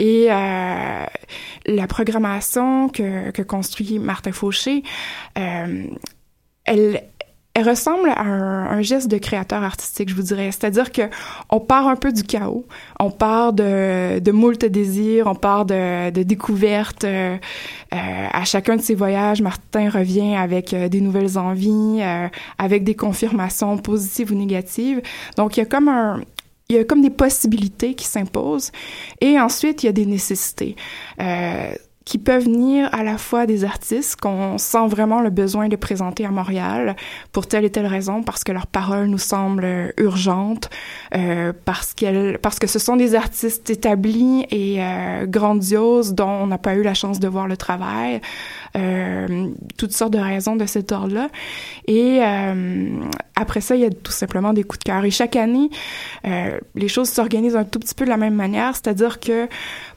[0.00, 1.04] Et euh,
[1.66, 4.82] la programmation que, construit Martin Fauché,
[5.38, 5.84] euh,
[6.64, 7.02] elle,
[7.58, 10.50] ressemble à un, geste de créateur artistique, je vous dirais.
[10.52, 11.02] C'est-à-dire que
[11.50, 12.64] on part un peu du chaos,
[12.98, 17.04] on part de, de moult désirs, on part de, de découvertes.
[17.04, 17.36] Euh,
[17.90, 22.00] à chacun de ses voyages, Martin revient avec des nouvelles envies,
[22.56, 25.02] avec des confirmations positives ou négatives.
[25.36, 26.22] Donc, il y a comme un,
[26.70, 28.70] il y a comme des possibilités qui s'imposent
[29.20, 30.76] et ensuite il y a des nécessités.
[31.20, 31.74] Euh,
[32.10, 36.26] qui peuvent venir à la fois des artistes qu'on sent vraiment le besoin de présenter
[36.26, 36.96] à Montréal
[37.30, 40.70] pour telle et telle raison, parce que leurs paroles nous semblent urgentes,
[41.14, 46.48] euh, parce qu'elles, parce que ce sont des artistes établis et euh, grandioses dont on
[46.48, 48.20] n'a pas eu la chance de voir le travail,
[48.76, 49.48] euh,
[49.78, 51.28] toutes sortes de raisons de cet ordre-là.
[51.86, 53.04] Et euh,
[53.40, 55.04] après ça, il y a tout simplement des coups de cœur.
[55.04, 55.70] Et chaque année,
[56.26, 59.48] euh, les choses s'organisent un tout petit peu de la même manière, c'est-à-dire que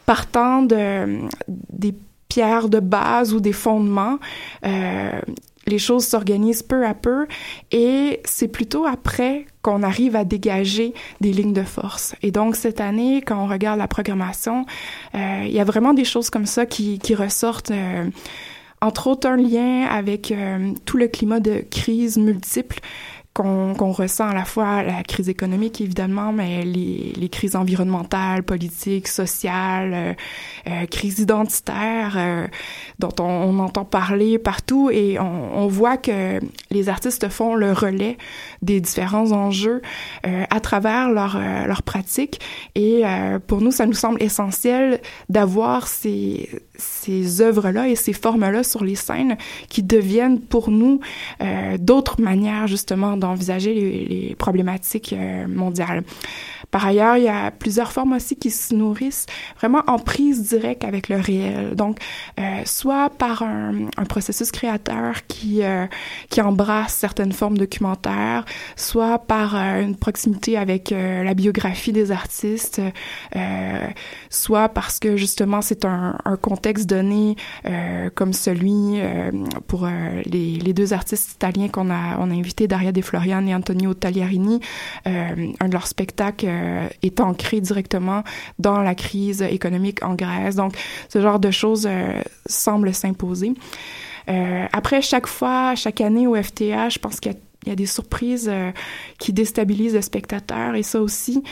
[0.06, 1.96] partant de des
[2.30, 4.18] pierres de base ou des fondements,
[4.66, 5.20] euh,
[5.66, 7.28] les choses s'organisent peu à peu
[7.72, 12.16] et c'est plutôt après qu'on arrive à dégager des lignes de force.
[12.22, 14.66] Et donc cette année, quand on regarde la programmation,
[15.16, 17.72] euh, il y a vraiment des choses comme ça qui, qui ressortent.
[17.72, 18.10] Euh,
[18.82, 22.82] entre autres, un lien avec euh, tout le climat de crise multiple
[23.34, 29.08] qu'on ressent à la fois la crise économique évidemment, mais les, les crises environnementales, politiques,
[29.08, 30.14] sociales, euh,
[30.68, 32.48] euh, crise identitaire euh,
[33.00, 34.90] dont on, on, entend parler partout.
[34.92, 38.18] Et on, on, voit que les artistes font le relais
[38.62, 39.82] des différents enjeux
[40.26, 42.40] euh, à travers leur, euh, leur pratique.
[42.76, 48.64] Et euh, pour nous ça nous semble essentiel d'avoir ces ces œuvres-là et ces formes-là
[48.64, 49.38] sur les scènes
[49.70, 51.00] qui deviennent pour nous
[51.80, 56.04] d'autres manières justement d'envisager les, problématiques euh, mondiales.
[56.72, 59.28] Par ailleurs, il y a plusieurs formes aussi qui se nourrissent
[59.60, 61.76] vraiment en prise directe avec le réel.
[61.76, 62.00] Donc,
[62.40, 65.86] euh, soit par un, processus créateur qui euh,
[66.30, 68.44] qui embrasse certaines formes documentaires,
[68.76, 72.82] soit par une proximité avec la biographie des artistes,
[74.30, 77.36] soit parce que justement c'est un, contexte donné
[78.16, 79.00] comme celui
[79.68, 79.88] pour
[80.26, 83.94] les, les, deux artistes italiens qu'on a on a invités, Daria De Florian et Antonio
[83.94, 84.60] Tagliarini,
[85.06, 88.24] un de leurs spectacles euh, est ancré directement
[88.58, 90.56] dans la crise économique en Grèce.
[90.56, 90.74] Donc,
[91.10, 93.54] ce genre de choses euh, semble s'imposer.
[94.30, 97.36] Euh, après, chaque fois, chaque année au FTA, je pense qu'il
[97.66, 98.72] y a des surprises euh,
[99.20, 101.44] qui déstabilisent le spectateur et ça aussi,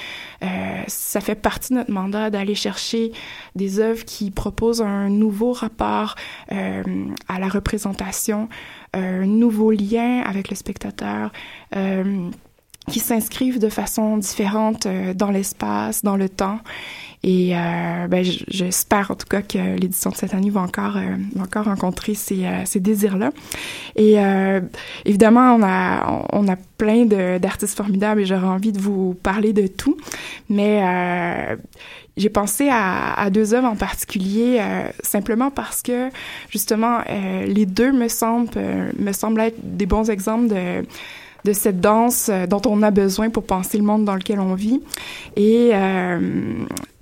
[0.43, 3.11] euh, ça fait partie de notre mandat d'aller chercher
[3.55, 6.15] des œuvres qui proposent un nouveau rapport
[6.51, 6.83] euh,
[7.27, 8.49] à la représentation,
[8.93, 11.31] un nouveau lien avec le spectateur
[12.89, 16.59] qui s'inscrivent de façon différente euh, dans l'espace, dans le temps.
[17.23, 21.15] Et euh, ben, j'espère en tout cas que l'édition de cette année va encore, euh,
[21.35, 23.29] va encore rencontrer ces, euh, ces désirs-là.
[23.95, 24.59] Et euh,
[25.05, 29.67] évidemment, on a, on a plein d'artistes formidables et j'aurais envie de vous parler de
[29.67, 29.97] tout.
[30.49, 31.55] Mais euh,
[32.17, 34.59] j'ai pensé à, à, deux œuvres en particulier
[35.03, 36.09] simplement parce que
[36.49, 36.99] justement,
[37.45, 38.49] les deux me semblent,
[38.97, 40.83] me semblent être des bons exemples de
[41.43, 44.53] de cette danse euh, dont on a besoin pour penser le monde dans lequel on
[44.53, 44.81] vit.
[45.35, 46.19] Et euh,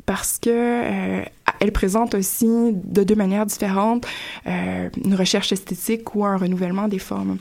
[0.09, 1.23] parce que euh,
[1.59, 4.07] elle présente aussi de deux manières différentes
[4.47, 7.37] euh, une recherche esthétique ou un renouvellement des formes.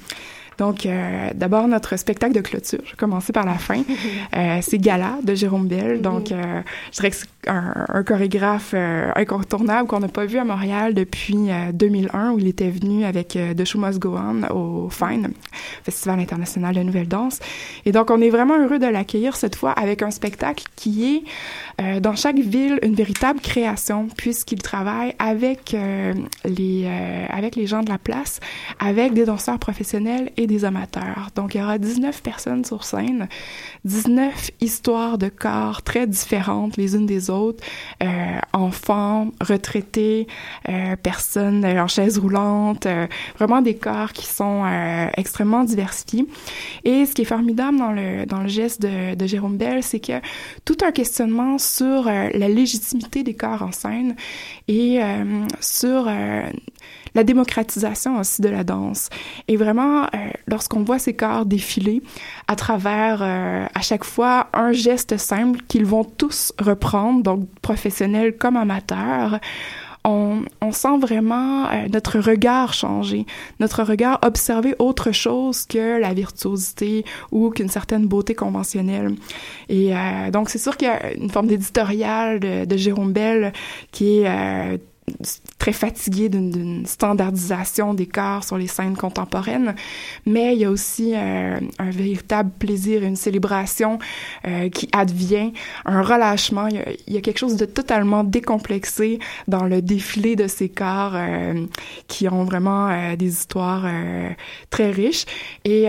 [0.58, 2.80] Donc, euh, d'abord, notre spectacle de clôture.
[2.84, 3.82] Je vais commencer par la fin.
[4.36, 6.00] Euh, c'est Gala de Jérôme Bell.
[6.00, 6.60] Donc, euh,
[6.92, 10.94] je dirais que c'est un, un, chorégraphe euh, incontournable qu'on n'a pas vu à Montréal
[10.94, 14.90] depuis 2001, euh, où il était venu avec euh, The Show Must Go On au
[14.90, 15.32] FINE,
[15.82, 17.40] Festival international de nouvelle danse.
[17.86, 22.00] Et donc, on est vraiment heureux de l'accueillir cette fois avec un spectacle qui est
[22.00, 25.76] dans chaque ville une véritable création, puisqu'il travaille avec
[26.44, 26.88] les
[27.30, 28.40] avec les gens de la place,
[28.80, 31.28] avec des danseurs professionnels et amateurs.
[31.34, 33.28] Donc, il y aura 19 personnes sur scène,
[33.84, 37.64] 19 histoires de corps très différentes les unes des autres,
[38.02, 40.26] euh, enfants, retraités,
[40.68, 43.06] euh, personnes en chaise roulante, euh,
[43.38, 46.26] vraiment des corps qui sont euh, extrêmement diversifiés.
[46.84, 47.92] Et ce qui est formidable dans
[48.42, 50.20] le, geste de, de Jérôme Bell, c'est que
[50.64, 54.16] tout un questionnement sur euh, la légitimité des corps en scène
[54.66, 56.08] et euh, sur
[57.14, 59.08] la démocratisation aussi de la danse.
[59.48, 62.02] Et vraiment, euh, lorsqu'on voit ces corps défiler
[62.46, 68.36] à travers, euh, à chaque fois, un geste simple qu'ils vont tous reprendre, donc professionnels
[68.36, 69.38] comme amateurs,
[70.04, 73.26] on, on, sent vraiment euh, notre regard changer,
[73.58, 79.16] notre regard observer autre chose que la virtuosité ou qu'une certaine beauté conventionnelle.
[79.68, 79.92] Et
[80.32, 83.52] donc, c'est sûr qu'il y a une forme d'éditorial de, Jérôme Bell
[83.90, 84.80] qui est
[85.58, 89.74] très fatigué d'une standardisation des corps sur les scènes contemporaines,
[90.26, 93.98] mais il y a aussi euh, un véritable plaisir, une célébration
[94.46, 95.52] euh, qui advient,
[95.84, 96.68] un relâchement.
[96.68, 101.66] Il y, a, quelque chose de totalement décomplexé dans le défilé de ces corps euh,
[102.06, 103.86] qui ont vraiment des histoires
[104.70, 105.24] très riches.
[105.64, 105.88] Et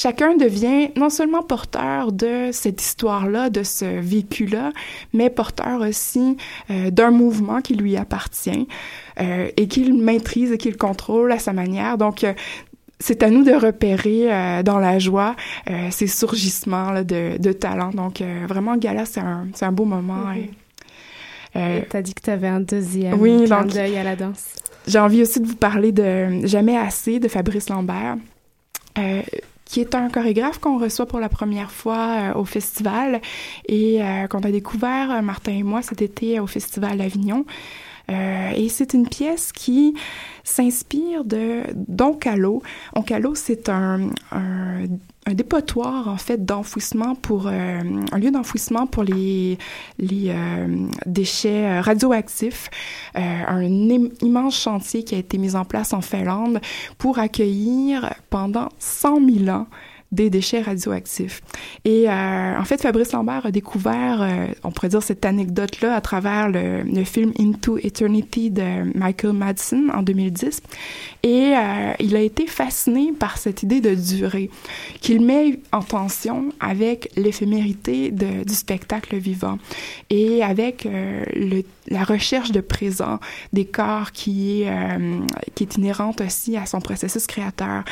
[0.00, 4.72] chacun devient non seulement porteur de cette histoire-là, de ce vécu-là,
[5.12, 6.36] mais porteur aussi
[6.70, 8.66] euh, d'un mouvement qui lui appartient
[9.20, 11.98] euh, et qu'il maîtrise et qu'il contrôle à sa manière.
[11.98, 12.32] Donc, euh,
[12.98, 15.34] c'est à nous de repérer dans la joie
[15.90, 17.92] ces surgissements là, de, de talent.
[17.94, 20.34] Donc, vraiment, Gala, c'est un, beau moment.
[21.56, 24.44] Euh, euh, T'as dit que t'avais un deuxième Oui, clin d'œil à la danse.
[24.86, 28.16] j'ai envie aussi de vous parler de Jamais assez de Fabrice Lambert,
[28.98, 29.22] euh,
[29.70, 33.20] qui est un chorégraphe qu'on reçoit pour la première fois euh, au festival
[33.68, 37.44] et euh, qu'on a découvert, euh, Martin et moi, cet été au festival d'Avignon.
[38.10, 39.94] Euh, et c'est une pièce qui
[40.42, 42.62] s'inspire de d'Oncalo.
[42.96, 44.86] Oncalo, c'est un, un,
[45.30, 47.46] un dépotoir, en fait, d'enfouissement pour...
[47.46, 47.80] euh,
[48.12, 49.58] un lieu d'enfouissement pour les,
[49.98, 52.68] les euh, déchets euh, radioactifs.
[53.16, 56.60] Euh, un im- immense chantier qui a été mis en place en Finlande
[56.98, 59.66] pour accueillir pendant 100 000 ans
[60.12, 61.40] des déchets radioactifs.
[61.84, 66.00] Et euh, en fait, Fabrice Lambert a découvert, euh, on pourrait dire cette anecdote-là à
[66.00, 70.62] travers le, film Into Eternity de Michael Madsen en 2010.
[71.22, 74.50] Et euh, il a été fasciné par cette idée de durée
[75.00, 79.58] qu'il met en tension avec l'éphémérité du spectacle vivant
[80.10, 83.18] et avec le- la recherche de présent
[83.52, 85.20] des corps qui est, euh,
[85.54, 87.84] qui est inhérente aussi à son processus créateur.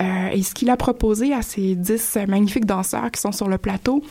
[0.00, 3.58] Euh, et ce qu'il a proposé à ces dix magnifiques danseurs qui sont sur le
[3.58, 4.02] plateau,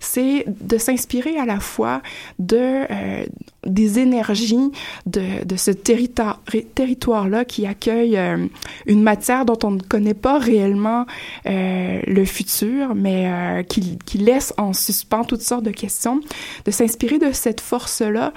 [0.00, 2.02] c'est de s'inspirer à la fois
[2.38, 3.26] de euh,
[3.66, 4.70] des énergies
[5.06, 6.40] de, de ce territoire
[6.74, 8.46] territoire-là qui accueille euh,
[8.86, 11.04] une matière dont on ne connaît pas réellement
[11.46, 16.20] euh, le futur, mais euh, qui, qui laisse en suspens toutes sortes de questions,
[16.64, 18.32] de s'inspirer de cette force-là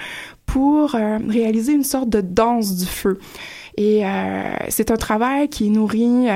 [0.46, 3.18] pour réaliser une sorte de danse du feu.
[3.78, 4.04] Et
[4.70, 6.28] c'est un travail qui est nourri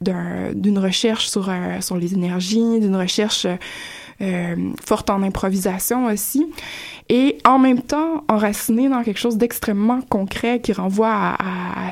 [0.00, 3.46] d'un- d'une recherche sur, sur les énergies, d'une recherche
[4.84, 6.46] forte en improvisation aussi,
[7.08, 11.90] et en même temps enraciné dans quelque chose d'extrêmement concret qui renvoie à, à- à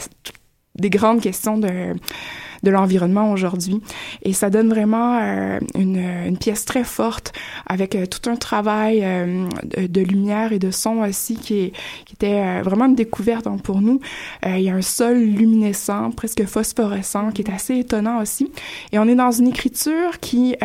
[0.76, 1.95] des grandes questions de
[2.64, 3.81] de l'environnement aujourd'hui.
[4.22, 7.33] Et ça donne vraiment euh, une, une pièce très forte
[7.66, 9.47] avec euh, tout un travail euh,
[9.87, 11.72] de, lumière et de son aussi qui, est,
[12.05, 14.01] qui était euh, vraiment une découverte donc, pour nous.
[14.45, 18.51] Euh, il y a un sol luminescent, presque phosphorescent, qui est assez étonnant aussi.
[18.91, 20.57] Et on est dans une écriture qui...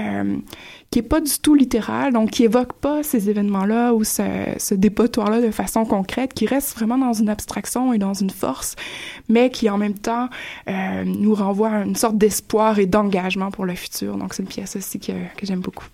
[0.93, 5.41] Qui est pas du tout littérale, donc qui évoque pas ces événements-là ou ce, dépotoir-là
[5.41, 8.75] de façon concrète, qui reste vraiment dans une abstraction et dans une force,
[9.27, 10.29] mais qui en même temps
[10.67, 14.17] euh, nous renvoie à une sorte d'espoir et d'engagement pour le futur.
[14.17, 15.87] Donc c'est une pièce aussi que j'aime beaucoup.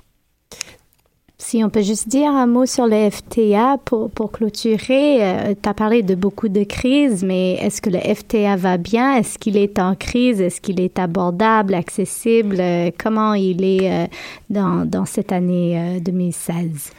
[1.41, 5.73] Si on peut juste dire un mot sur le FTA pour, pour clôturer, tu as
[5.73, 9.15] parlé de beaucoup de crises, mais est-ce que le FTA va bien?
[9.15, 10.41] Est-ce qu'il est en crise?
[10.41, 12.57] Est-ce qu'il est abordable, accessible?
[12.59, 14.07] Euh, comment il est euh,
[14.49, 16.91] dans, dans cette année euh, 2016?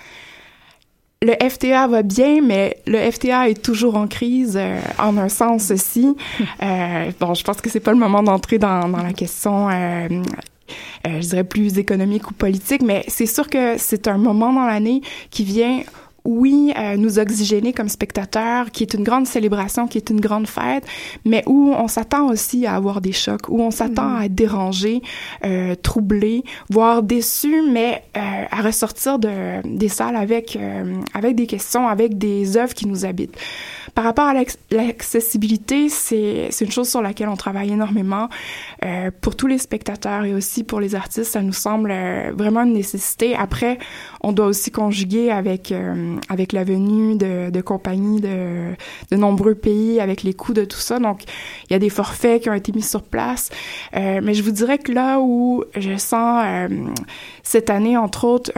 [1.23, 5.71] Le FTA va bien, mais le FTA est toujours en crise, euh, en un sens
[5.71, 6.17] aussi.
[6.63, 9.73] Euh, bon, je pense que c'est pas le moment d'entrer dans, dans la question euh,
[10.11, 10.23] euh,
[11.05, 15.03] je dirais plus économique ou politique, mais c'est sûr que c'est un moment dans l'année
[15.31, 15.83] qui vient
[16.25, 20.47] oui, euh, nous oxygéner comme spectateurs, qui est une grande célébration, qui est une grande
[20.47, 20.85] fête,
[21.25, 25.03] mais où on s'attend aussi à avoir des chocs, où on s'attend à être dérangé,
[25.45, 31.47] euh, troublé, voire déçu, mais euh, à ressortir de, des salles avec, euh, avec des
[31.47, 33.37] questions, avec des œuvres qui nous habitent.
[33.95, 34.35] Par rapport à
[34.71, 38.29] l'accessibilité, c'est une chose sur laquelle on travaille énormément
[38.85, 41.33] euh, pour tous les spectateurs et aussi pour les artistes.
[41.33, 43.35] Ça nous semble euh, vraiment une nécessité.
[43.35, 43.79] Après,
[44.23, 48.73] on doit aussi conjuguer avec euh, avec la venue de, de compagnies de,
[49.11, 50.99] de nombreux pays, avec les coûts de tout ça.
[50.99, 51.25] Donc,
[51.69, 53.51] il y a des forfaits qui ont été mis sur place.
[53.97, 56.45] Euh, mais je vous dirais que là où je sens
[57.43, 58.53] cette année, entre autres,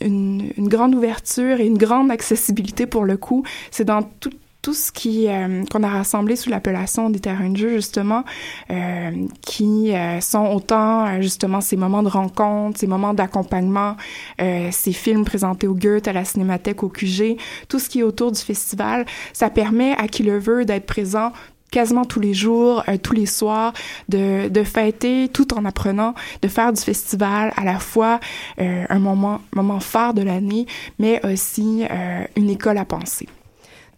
[0.00, 4.30] une, une grande ouverture et une grande accessibilité pour le coup, c'est dans tout
[4.62, 8.24] tout ce qui euh, qu'on a rassemblé sous l'appellation des terrains de jeu justement
[8.70, 9.10] euh,
[9.42, 13.96] qui euh, sont autant euh, justement ces moments de rencontre, ces moments d'accompagnement,
[14.40, 17.36] euh, ces films présentés au Goethe, à la Cinémathèque, au QG,
[17.68, 21.32] tout ce qui est autour du festival, ça permet à qui le veut d'être présent
[21.72, 23.72] quasiment tous les jours, euh, tous les soirs,
[24.08, 28.20] de, de fêter tout en apprenant, de faire du festival à la fois
[28.60, 30.66] euh, un moment, moment phare de l'année,
[31.00, 33.26] mais aussi euh, une école à penser.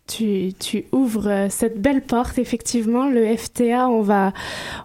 [0.06, 3.88] Tu, tu ouvres euh, cette belle porte, effectivement, le FTA.
[3.88, 4.32] On va,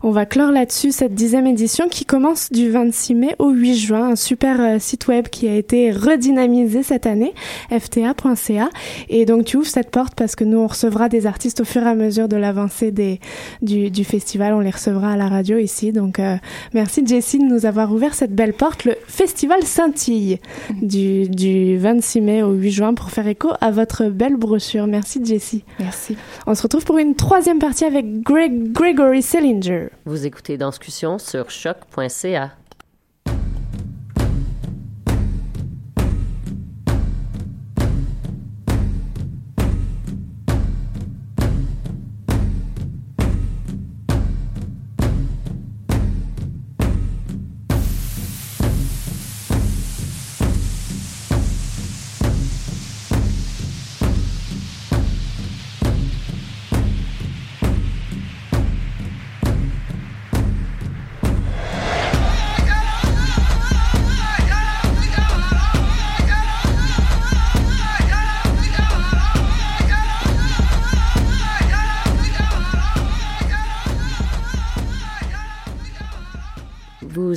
[0.02, 4.10] on va clore là-dessus cette dixième édition qui commence du 26 mai au 8 juin.
[4.12, 7.34] Un super euh, site web qui a été redynamisé cette année,
[7.70, 8.70] fta.ca.
[9.10, 11.84] Et donc, tu ouvres cette porte parce que nous, on recevra des artistes au fur
[11.84, 13.20] et à mesure de l'avancée des,
[13.62, 14.54] du, du festival.
[14.54, 15.92] On les recevra à la radio ici.
[15.92, 16.38] Donc, euh,
[16.74, 18.86] merci Jessie de nous avoir ouvert cette belle porte.
[18.86, 20.40] Le festival scintille
[20.82, 24.88] du, du 26 mai au 8 juin pour faire écho à votre belle brochure.
[24.88, 25.64] Merci Jessie.
[25.80, 26.18] Merci.
[26.46, 29.88] On se retrouve pour une troisième partie avec Greg, Gregory Sillinger.
[30.06, 32.52] Vous écoutez Danscussion sur choc.ca.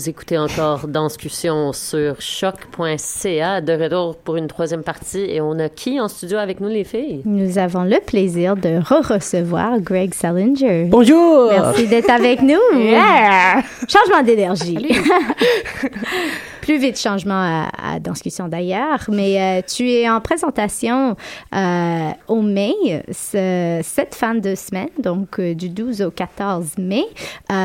[0.02, 5.20] Vous écoutez encore Danscussion sur choc.ca, de retour pour une troisième partie.
[5.20, 7.22] Et on a qui en studio avec nous, les filles?
[7.24, 10.86] Nous avons le plaisir de re-recevoir Greg Salinger.
[10.90, 11.52] Bonjour!
[11.52, 12.58] Merci d'être avec nous.
[12.74, 13.62] Yeah!
[13.88, 14.76] Changement d'énergie.
[16.62, 21.16] Plus vite changement à, à Danscussion d'ailleurs, mais euh, tu es en présentation
[21.52, 22.72] euh, au mai,
[23.10, 27.02] ce, cette fin de semaine, donc euh, du 12 au 14 mai.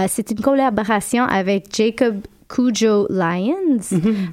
[0.07, 3.79] C'est une collaboration avec Jacob Cujo Lyons,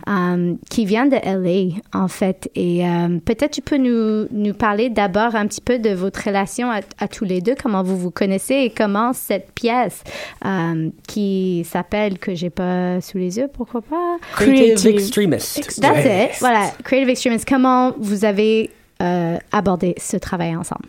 [0.08, 2.48] euh, qui vient de LA, en fait.
[2.54, 6.70] Et euh, peut-être tu peux nous, nous parler d'abord un petit peu de votre relation
[6.70, 10.02] à, à tous les deux, comment vous vous connaissez et comment cette pièce
[10.44, 14.16] euh, qui s'appelle, que j'ai pas sous les yeux, pourquoi pas?
[14.34, 15.80] Creative Extremist.
[15.80, 16.40] That's it.
[16.40, 17.48] Voilà, Creative Extremist.
[17.48, 18.70] Comment vous avez
[19.02, 20.86] euh, abordé ce travail ensemble?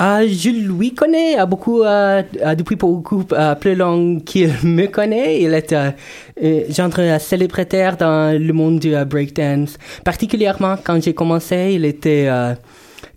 [0.00, 4.86] Euh, je lui connais euh, beaucoup euh, euh, depuis beaucoup euh, plus long qu'il me
[4.86, 5.42] connaît.
[5.42, 5.90] Il est euh,
[6.42, 9.76] euh, genre euh, célébritaire dans le monde du euh, breakdance.
[10.02, 12.54] Particulièrement quand j'ai commencé, il était euh,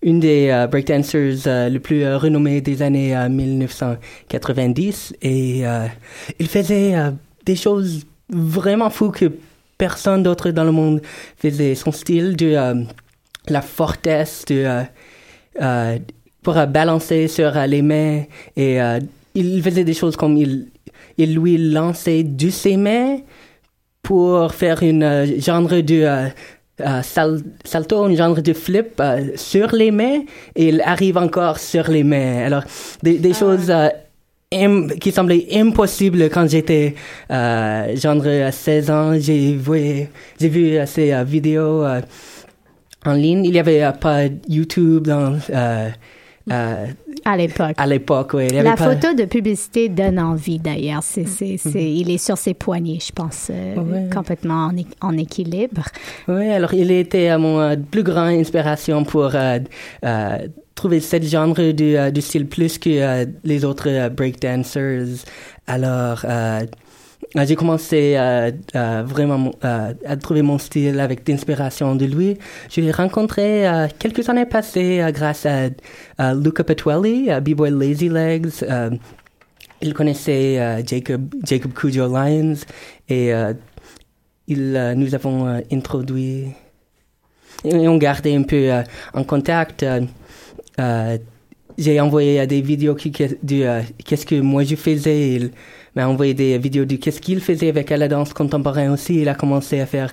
[0.01, 5.87] une des euh, breakdancers euh, les plus euh, renommées des années euh, 1990 et euh,
[6.37, 7.11] il faisait euh,
[7.45, 9.31] des choses vraiment fous que
[9.77, 11.01] personne d'autre dans le monde
[11.37, 11.75] faisait.
[11.75, 12.83] Son style de euh,
[13.47, 14.83] la fortesse, de euh,
[15.61, 15.97] euh,
[16.43, 18.23] pour euh, balancer sur euh, les mains
[18.55, 18.99] et euh,
[19.35, 20.67] il faisait des choses comme il,
[21.17, 23.17] il lui lançait de ses mains
[24.01, 26.27] pour faire une euh, genre de euh,
[26.81, 29.01] euh, sal- salto, un genre de flip
[29.35, 30.21] sur les mains
[30.55, 32.45] et il arrive encore sur les mains.
[32.45, 32.63] Alors,
[33.01, 33.89] des, des choses euh,
[34.51, 36.95] im- qui semblaient impossibles quand j'étais
[37.31, 39.13] euh, genre à 16 ans.
[39.19, 40.07] J'ai vu,
[40.39, 41.85] j'ai vu ces vidéos
[43.05, 43.45] en ligne.
[43.45, 45.37] Il n'y avait pas YouTube dans...
[46.51, 46.85] euh,
[47.25, 47.73] À l'époque.
[47.77, 48.47] à l'époque, oui.
[48.51, 51.01] Il La pas- photo de publicité donne envie d'ailleurs.
[51.03, 54.09] C'est, c'est, c'est, il est sur ses poignets, je pense, euh, Ouais.
[54.13, 55.83] complètement en, é- en équilibre.
[56.27, 59.59] Oui, alors il était euh, mon euh, plus grande inspiration pour euh,
[60.75, 65.05] trouver ce genre de, de style plus que les autres breakdancers.
[65.67, 66.25] Alors,
[67.35, 72.37] j'ai commencé euh, euh, vraiment mon- euh, à trouver mon style avec d'inspiration de lui.
[72.69, 75.69] Je l'ai rencontré euh, quelques années passées euh, grâce à,
[76.19, 78.51] à Luca Petuelli, à B-Boy Lazy Legs.
[78.63, 78.91] euh,
[79.81, 82.55] il connaissait Jacob, Jacob Cujo Lyons
[83.09, 83.33] et
[84.47, 86.45] il, nous avons introduit
[87.65, 88.71] et on gardait un peu
[89.13, 89.85] en contact.
[91.77, 95.33] j'ai envoyé des vidéos qui, de euh, qu'est-ce que moi je faisais.
[95.33, 95.51] Il
[95.95, 99.21] m'a envoyé des vidéos de qu'est-ce qu'il faisait avec la danse contemporaine aussi.
[99.21, 100.11] Il a commencé à faire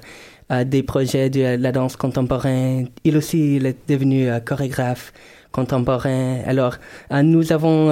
[0.52, 2.88] euh, des projets de la danse contemporaine.
[3.04, 5.12] Il aussi, il est devenu euh, chorégraphe
[5.52, 6.38] contemporain.
[6.46, 6.76] Alors,
[7.12, 7.90] euh, nous avons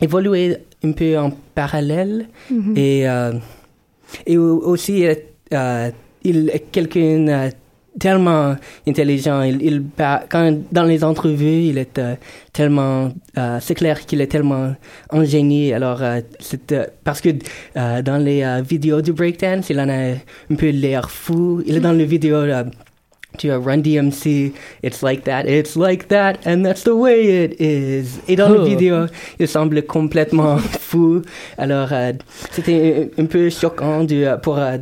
[0.00, 2.28] évolué un peu en parallèle
[2.76, 3.32] et, euh,
[4.26, 5.04] et au- aussi,
[6.22, 7.50] il est quelqu'un
[7.98, 9.42] tellement intelligent.
[9.42, 9.82] Il, il
[10.30, 12.14] quand dans les entrevues, il est euh,
[12.52, 14.74] tellement, euh, c'est clair qu'il est tellement
[15.10, 15.74] ingénieux.
[15.74, 17.30] Alors, euh, c'est euh, parce que
[17.76, 20.12] euh, dans les euh, vidéos du breakdance, il en a
[20.50, 21.62] un peu l'air fou.
[21.66, 22.44] Il est dans les vidéos
[23.38, 24.52] du euh, Run DMC.
[24.82, 28.20] It's like that, it's like that, and that's the way it is.
[28.28, 28.58] Et dans Oh.
[28.58, 29.06] la vidéo,
[29.38, 31.22] il semble complètement fou.
[31.58, 32.12] Alors, euh,
[32.50, 34.78] c'était un, peu choquant de, pour euh,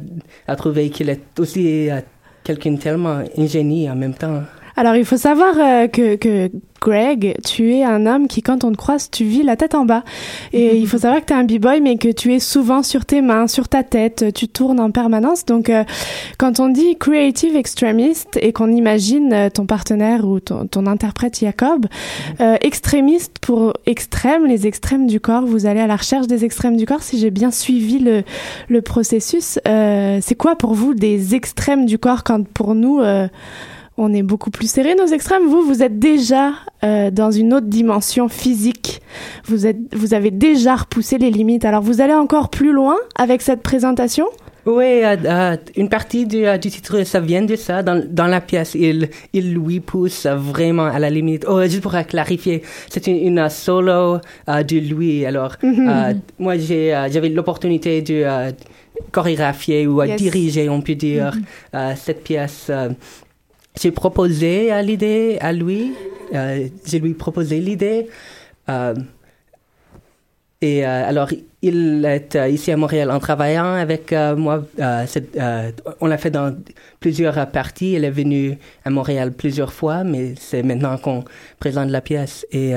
[0.46, 2.00] à trouver qu'il est aussi euh,
[2.46, 4.44] quelqu'un tellement ingénieux en même temps.
[4.76, 6.50] Alors, il faut savoir euh, que, que
[6.80, 9.84] Greg, tu es un homme qui, quand on te croise, tu vis la tête en
[9.84, 10.04] bas.
[10.52, 13.04] Et il faut savoir que tu es un b-boy, mais que tu es souvent sur
[13.04, 15.44] tes mains, sur ta tête, tu tournes en permanence.
[15.44, 15.84] Donc, euh,
[16.38, 21.38] quand on dit creative extremist et qu'on imagine euh, ton partenaire ou ton, ton interprète
[21.38, 21.86] Jacob,
[22.40, 26.76] euh, extrémiste pour extrême, les extrêmes du corps, vous allez à la recherche des extrêmes
[26.76, 27.02] du corps.
[27.02, 28.22] Si j'ai bien suivi le,
[28.68, 33.28] le processus, euh, c'est quoi pour vous des extrêmes du corps quand pour nous, euh,
[33.98, 35.46] on est beaucoup plus serré nos extrêmes.
[35.48, 36.52] Vous, vous êtes déjà
[36.84, 39.00] euh, dans une autre dimension physique.
[39.46, 41.64] Vous êtes, vous avez déjà repoussé les limites.
[41.64, 44.26] Alors, vous allez encore plus loin avec cette présentation?
[44.66, 47.84] Oui, euh, une partie du, du titre, ça vient de ça.
[47.84, 51.44] Dans, dans la pièce, il, il lui pousse vraiment à la limite.
[51.48, 54.18] Oh, juste pour clarifier, c'est une, une, solo
[54.48, 55.24] euh, de lui.
[55.24, 58.50] Alors, euh, moi, j'ai, euh, j'avais l'opportunité de euh,
[59.12, 60.16] chorégraphier ou Yes.
[60.20, 61.42] diriger, on peut dire, Mhm.
[61.76, 62.70] euh, cette pièce.
[63.80, 65.92] J'ai proposé à l'idée à lui.
[66.34, 68.08] Euh, j'ai lui proposé l'idée.
[68.68, 68.94] Euh,
[70.62, 71.28] et euh, alors,
[71.60, 74.64] il est ici à Montréal en travaillant avec moi.
[76.00, 76.56] on l'a fait dans
[77.00, 77.92] plusieurs parties.
[77.92, 81.24] Il est venu à Montréal plusieurs fois, mais c'est maintenant qu'on
[81.60, 82.46] présente la pièce.
[82.52, 82.72] Et,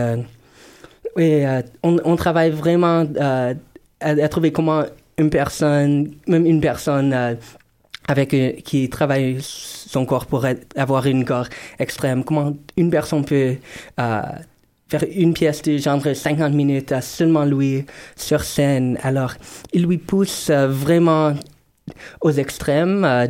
[1.84, 3.54] on, travaille vraiment à,
[4.02, 4.84] à trouver comment
[5.18, 7.38] une personne, même une personne
[8.08, 9.38] avec qui travaille
[9.90, 11.48] son corps pour avoir un corps
[11.80, 13.56] extrême, comment une personne peut
[14.00, 14.22] euh,
[14.88, 17.86] faire une pièce de genre 50 minutes à seulement lui
[18.16, 19.00] sur scène.
[19.02, 19.34] Alors,
[19.74, 21.34] il lui pousse euh, vraiment
[22.22, 23.04] aux extrêmes.
[23.04, 23.28] euh,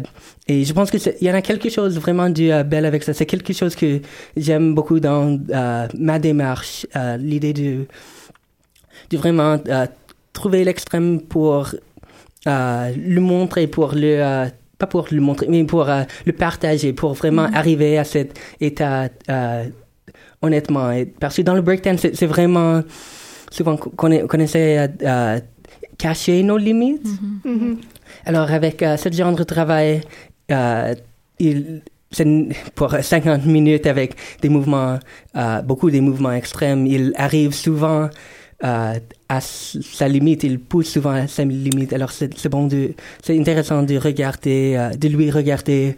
[0.47, 3.14] et je pense qu'il y en a quelque chose vraiment de euh, avec ça.
[3.14, 4.01] C'est quelque chose que
[4.36, 5.39] j'aime beaucoup dans
[5.97, 6.86] ma démarche,
[7.20, 7.86] l'idée de,
[9.12, 9.57] de vraiment
[10.34, 11.74] trouver l'extrême pour
[12.45, 14.49] le montrer, pour le...
[14.80, 17.55] euh, pas pour le montrer, mais pour euh, le partager, pour vraiment Mhm.
[17.55, 19.65] arriver à cet état euh,
[20.41, 20.91] honnêtement.
[20.91, 22.82] Et parce que dans le breakdance, c'est vraiment
[23.51, 25.39] souvent qu'on essaie à, à
[25.97, 27.07] cacher nos limites.
[27.45, 27.77] Mhm.
[28.25, 30.01] Alors, avec euh, ce genre de travail,
[30.51, 30.95] euh,
[31.39, 32.25] il, c'est
[32.75, 34.97] pour 50 minutes avec des mouvements,
[35.36, 38.09] euh, beaucoup des mouvements extrêmes, il arrive souvent
[38.63, 38.93] euh,
[39.30, 41.93] à sa limite, il pousse souvent à sa limite.
[41.93, 45.95] Alors, c'est c'est bon de, c'est intéressant de regarder, euh, de lui regarder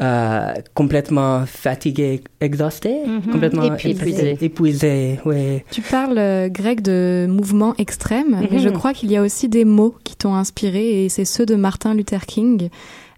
[0.00, 3.32] euh, complètement fatigué, exhausté, Mhm.
[3.32, 4.38] complètement Épuisé.
[4.40, 5.64] épuisé, ouais.
[5.70, 8.62] Tu parles, euh, Greg, de mouvements extrêmes, mais Mhm.
[8.64, 11.54] je crois qu'il y a aussi des mots qui t'ont inspiré, et c'est ceux de
[11.56, 12.70] Martin Luther King.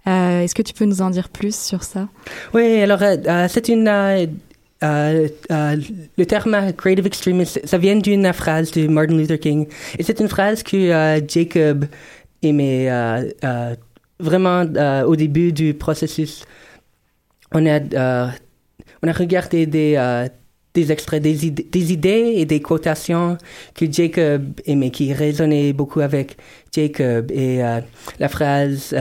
[0.07, 2.07] Euh, Est-ce que tu peux nous en dire plus sur ça?
[2.53, 2.99] Oui, alors
[3.49, 3.87] c'est une...
[4.83, 5.75] euh, euh,
[6.17, 9.67] le terme creative extremist, ça vient d'une phrase de Martin Luther King.
[9.97, 11.85] Et c'est une phrase que euh, Jacob
[12.43, 12.89] aimait
[14.19, 14.63] vraiment
[15.05, 16.43] au début du processus.
[17.51, 17.79] On a,
[19.01, 20.27] on a regardé des,
[20.73, 23.37] des extraits, des, idées- des idées et des quotations
[23.73, 26.37] que Jacob aimait, qui résonnaient beaucoup avec
[26.75, 27.31] Jacob.
[27.31, 27.59] Et
[28.19, 28.93] la phrase...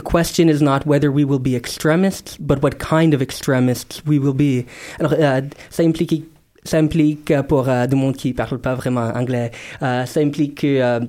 [0.00, 4.18] The question is not whether we will be extremists, but what kind of extremists we
[4.18, 4.64] will be.
[4.98, 6.24] Alors, euh, ça implique,
[6.64, 9.50] ça implique euh, pour euh, du monde qui parle pas vraiment anglais,
[9.82, 11.00] euh, ça implique que euh,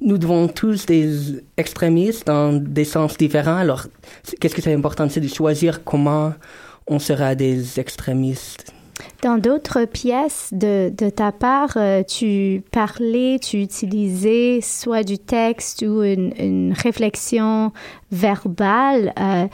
[0.00, 3.58] nous devons tous des extrémistes dans des sens différents.
[3.58, 3.86] Alors,
[4.40, 6.34] qu'est-ce que c'est important, c'est de choisir comment
[6.88, 8.72] on sera des extrémistes.
[9.22, 15.82] Dans d'autres pièces de, de ta part, euh, tu parlais, tu utilisais soit du texte
[15.82, 17.72] ou une, réflexion
[18.10, 19.12] verbale.
[19.18, 19.46] euh,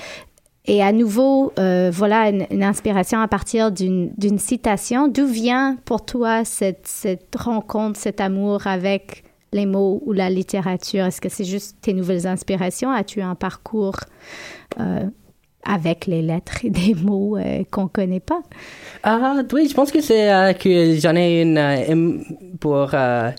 [0.70, 5.08] et à nouveau, euh, voilà une, inspiration à partir d'une citation.
[5.08, 11.06] D'où vient pour toi cette, cette rencontre, cet amour avec les mots ou la littérature?
[11.06, 12.90] Est-ce que c'est juste tes nouvelles inspirations?
[12.90, 13.96] As-tu un parcours
[15.64, 18.40] avec les lettres et des mots euh, qu'on connaît pas?
[19.02, 22.22] Ah, oui, je pense que c'est euh, que j'en ai une euh,
[22.58, 23.30] pour euh,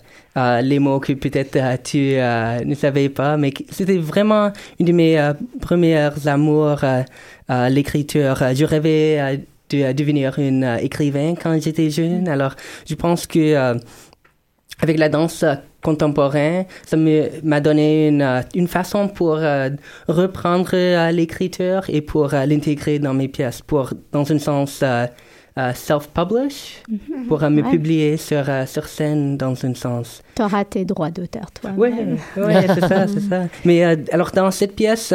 [0.62, 6.28] les mots que peut-être tu ne savais pas, mais c'était vraiment une de mes premières
[6.28, 8.36] amours, euh, l'écriture.
[8.54, 9.40] Je rêvais
[9.70, 12.54] de devenir une écrivain quand j'étais jeune, alors
[12.88, 13.76] je pense que
[14.80, 15.44] avec la danse
[15.82, 16.96] contemporaine, ça
[17.42, 19.70] m'a donné une, euh, une façon pour euh,
[20.08, 24.82] reprendre euh, l'écriture et pour euh, l'intégrer dans mes pièces, pour, dans un sens
[25.74, 27.26] self-publish, Mhm.
[27.26, 27.70] pour me Ouais.
[27.70, 30.22] publier sur, sur scène dans un sens.
[30.36, 31.70] Tu auras tes droits d'auteur, toi.
[31.76, 31.90] Oui,
[32.36, 33.42] ouais, c'est ça, c'est ça.
[33.64, 35.12] Mais alors dans cette pièce,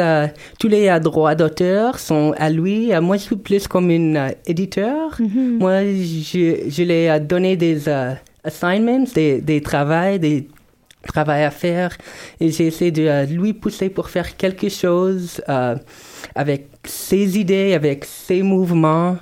[0.60, 2.90] tous les droits d'auteur sont à lui.
[3.00, 5.16] Moi, je suis plus comme une éditeur.
[5.18, 5.58] Mhm.
[5.58, 7.82] Moi, je, je lui ai donné des
[8.44, 10.46] assignments, des, des travaux, des
[11.06, 11.96] travail à faire
[12.40, 15.42] et j'ai essayé de lui pousser pour faire quelque chose
[16.34, 19.18] avec ses idées, avec ses mouvements,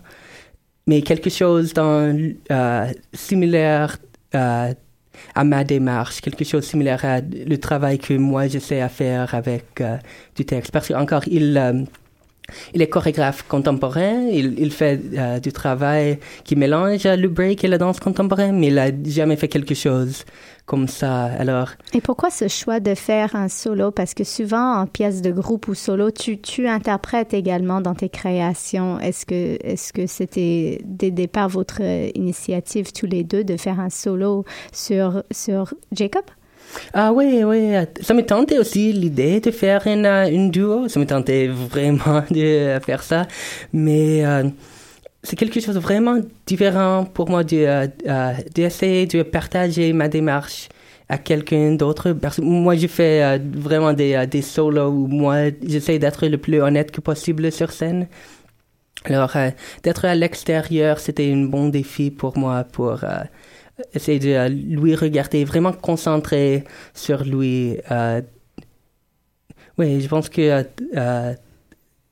[0.87, 2.35] mais quelque chose dans,
[3.12, 3.97] similaire
[4.32, 9.82] à ma démarche, quelque chose similaire à le travail que moi j'essaie à faire avec
[10.37, 10.72] du texte.
[10.72, 11.87] Parce qu'encore, il,
[12.74, 17.68] il est chorégraphe contemporain, il, il fait euh, du travail qui mélange le break et
[17.68, 20.24] la danse contemporaine, mais il n'a jamais fait quelque chose
[20.67, 21.25] comme ça.
[21.25, 21.71] Alors.
[21.93, 23.91] Et pourquoi ce choix de faire un solo?
[23.91, 28.09] Parce que souvent en pièce de groupe ou solo, tu, tu interprètes également dans tes
[28.09, 28.99] créations.
[29.01, 31.81] Est-ce que est-ce que c'était dès le départ votre
[32.15, 36.25] initiative tous les deux de faire un solo sur sur Jacob?
[36.93, 40.99] Ah oui, oui, ça me tentait aussi l'idée de faire une, euh, une duo, ça
[41.01, 43.27] me tentait vraiment de faire ça,
[43.73, 44.45] mais euh,
[45.25, 50.09] c'est quelque chose de vraiment différent pour moi d'essayer de, euh, d'essayer de partager ma
[50.09, 50.68] démarche
[51.09, 52.16] à quelqu'un d'autre.
[52.41, 57.01] Moi, je fais vraiment des, des solos où moi, j'essaie d'être le plus honnête que
[57.01, 58.07] possible sur scène.
[59.05, 59.37] Alors,
[59.83, 63.05] d'être à l'extérieur, c'était un bon défi pour moi pour
[63.95, 66.64] essayer de euh, lui regarder, vraiment concentrer
[66.95, 67.77] sur lui.
[67.91, 68.22] Euh,
[69.79, 70.64] oui, je pense que
[70.97, 71.35] euh,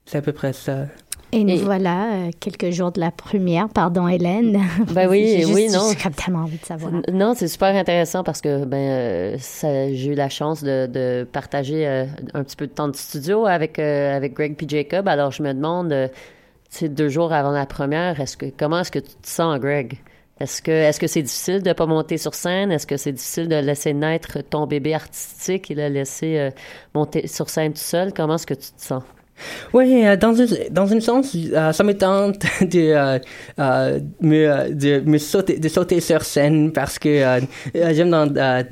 [0.04, 0.86] c'est à peu près ça.
[1.34, 3.68] Et nous voilà, quelques jours de la première.
[3.68, 4.60] Pardon, Hélène.
[4.92, 5.90] Ben oui, oui, non.
[5.90, 6.92] J'ai tellement envie de savoir.
[7.10, 11.86] Non, c'est super intéressant parce que ben j'ai eu la chance de, de partager
[12.34, 15.08] un petit peu de temps de studio avec avec Greg puis Jacob.
[15.08, 16.10] Alors je me demande,
[16.68, 19.98] c'est deux jours avant la première, est-ce que comment est-ce que tu te sens, Greg?
[20.40, 22.72] Est-ce que est-ce que c'est difficile de ne pas monter sur scène?
[22.72, 26.50] Est-ce que c'est difficile de laisser naître ton bébé artistique et le laisser euh,
[26.94, 28.12] monter sur scène tout seul?
[28.12, 29.02] Comment est-ce que tu te sens?
[29.72, 30.34] Oui, euh, dans,
[30.70, 33.20] dans un sens, euh, ça me tente de,
[34.20, 37.40] me, de me sauter, de sauter sur scène parce que
[37.74, 38.64] j'aime dans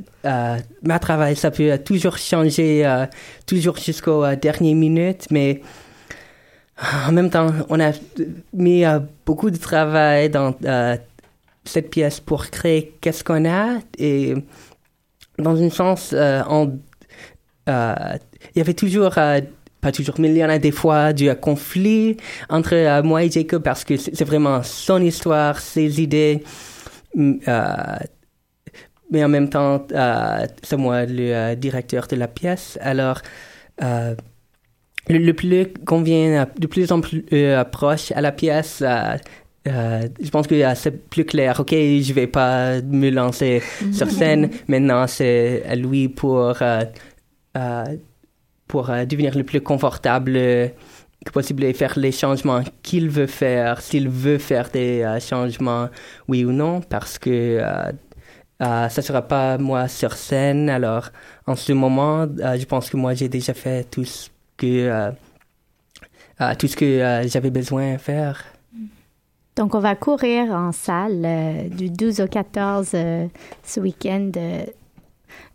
[0.82, 3.06] ma travail, ça peut toujours changer,
[3.46, 5.62] toujours jusqu'aux dernières minutes, mais
[7.06, 7.92] en même temps, on a
[8.52, 8.84] mis
[9.26, 10.54] beaucoup de travail dans
[11.64, 14.34] cette pièce pour créer qu'est-ce qu'on a et
[15.40, 16.42] dans un sens euh,
[17.68, 17.94] euh,
[18.54, 19.40] il y avait toujours euh,
[19.80, 22.16] pas toujours mais il y en a des fois du conflit
[22.48, 26.42] entre moi et Jacob parce que c'est vraiment son histoire ses idées
[27.14, 27.40] mais
[29.24, 29.86] en même temps
[30.62, 33.20] c'est moi le directeur de la pièce alors
[35.08, 37.24] le, plus qu'on vient de plus en plus
[37.72, 38.82] proche à la pièce,
[39.68, 41.60] euh, je pense que c'est plus clair.
[41.60, 43.62] Ok, je vais pas me lancer
[43.92, 44.50] sur scène.
[44.68, 46.84] Maintenant, c'est à lui pour euh,
[48.74, 53.80] euh, pour devenir le plus confortable que possible et faire les changements qu'il veut faire,
[53.80, 55.88] s'il veut faire des changements,
[56.28, 57.60] oui ou non, parce que
[58.58, 60.70] ça sera pas moi sur scène.
[60.70, 61.10] Alors,
[61.46, 65.10] en ce moment, je pense que moi j'ai déjà fait tout ce que
[66.58, 68.42] tout ce que j'avais besoin de faire.
[69.60, 73.26] Donc, on va courir en salle euh, du 12 au 14 euh,
[73.62, 74.30] ce week-end.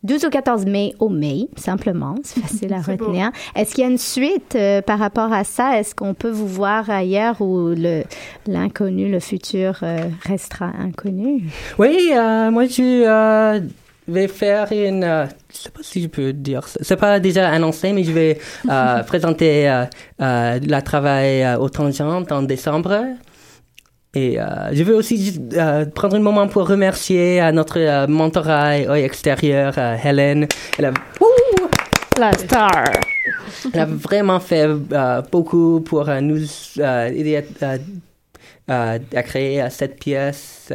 [0.04, 2.16] 12 euh, au 14 mai au mai, simplement.
[2.24, 3.32] C'est facile à retenir.
[3.56, 5.80] Est-ce qu'il y a une suite par rapport à ça?
[5.80, 7.74] Est-ce qu'on peut vous voir ailleurs ou
[8.48, 9.84] l'inconnu, le, futur
[10.24, 11.44] restera inconnu?
[11.78, 12.12] Oui,
[12.52, 13.62] moi, je
[14.08, 15.28] vais faire une.
[15.52, 16.80] je sais pas si je peux dire ça.
[16.84, 18.40] C'est pas déjà annoncé, mais je vais
[19.08, 19.86] présenter
[20.20, 23.16] la travail au Tangente en décembre.
[24.16, 28.78] Et euh, je veux aussi euh, prendre un moment pour remercier à notre euh, mentorat
[28.98, 30.48] extérieur, Hélène.
[30.78, 30.94] Elle a,
[32.18, 32.86] la star.
[33.74, 34.68] Elle a vraiment fait
[35.32, 36.46] beaucoup pour nous
[36.80, 37.44] aider
[38.68, 40.72] à, à, créer cette pièce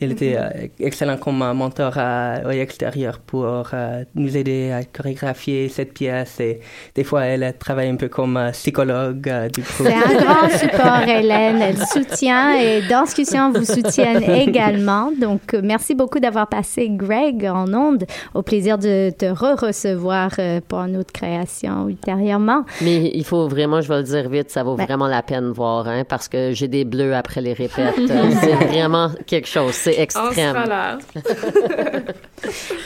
[0.00, 0.50] il était mhm.
[0.54, 6.38] euh, excellent comme mentor à l'extérieur pour euh, nous aider à chorégraphier cette pièce.
[6.38, 6.60] Et
[6.94, 11.60] des fois, elle travaille un peu comme euh, psychologue du C'est un grand support, Hélène.
[11.60, 15.10] Elle soutient et Danscussion vous soutiennent également.
[15.20, 18.04] Donc, merci beaucoup d'avoir passé Greg en onde.
[18.34, 20.30] Au plaisir de te re-recevoir
[20.68, 22.64] pour une autre création ultérieurement.
[22.82, 25.48] Mais il faut vraiment, je vais le dire vite, ça vaut ben vraiment la peine
[25.48, 27.94] de voir, hein, parce que j'ai des bleus après les répètes.
[28.40, 30.56] C'est vraiment quelque chose c'est extrême.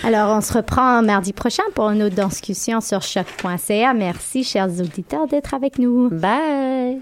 [0.05, 3.95] Alors, on se reprend mardi prochain pour une autre discussion sur choc.ca.
[3.95, 6.09] Merci, chers auditeurs, d'être avec nous.
[6.11, 7.01] Bye!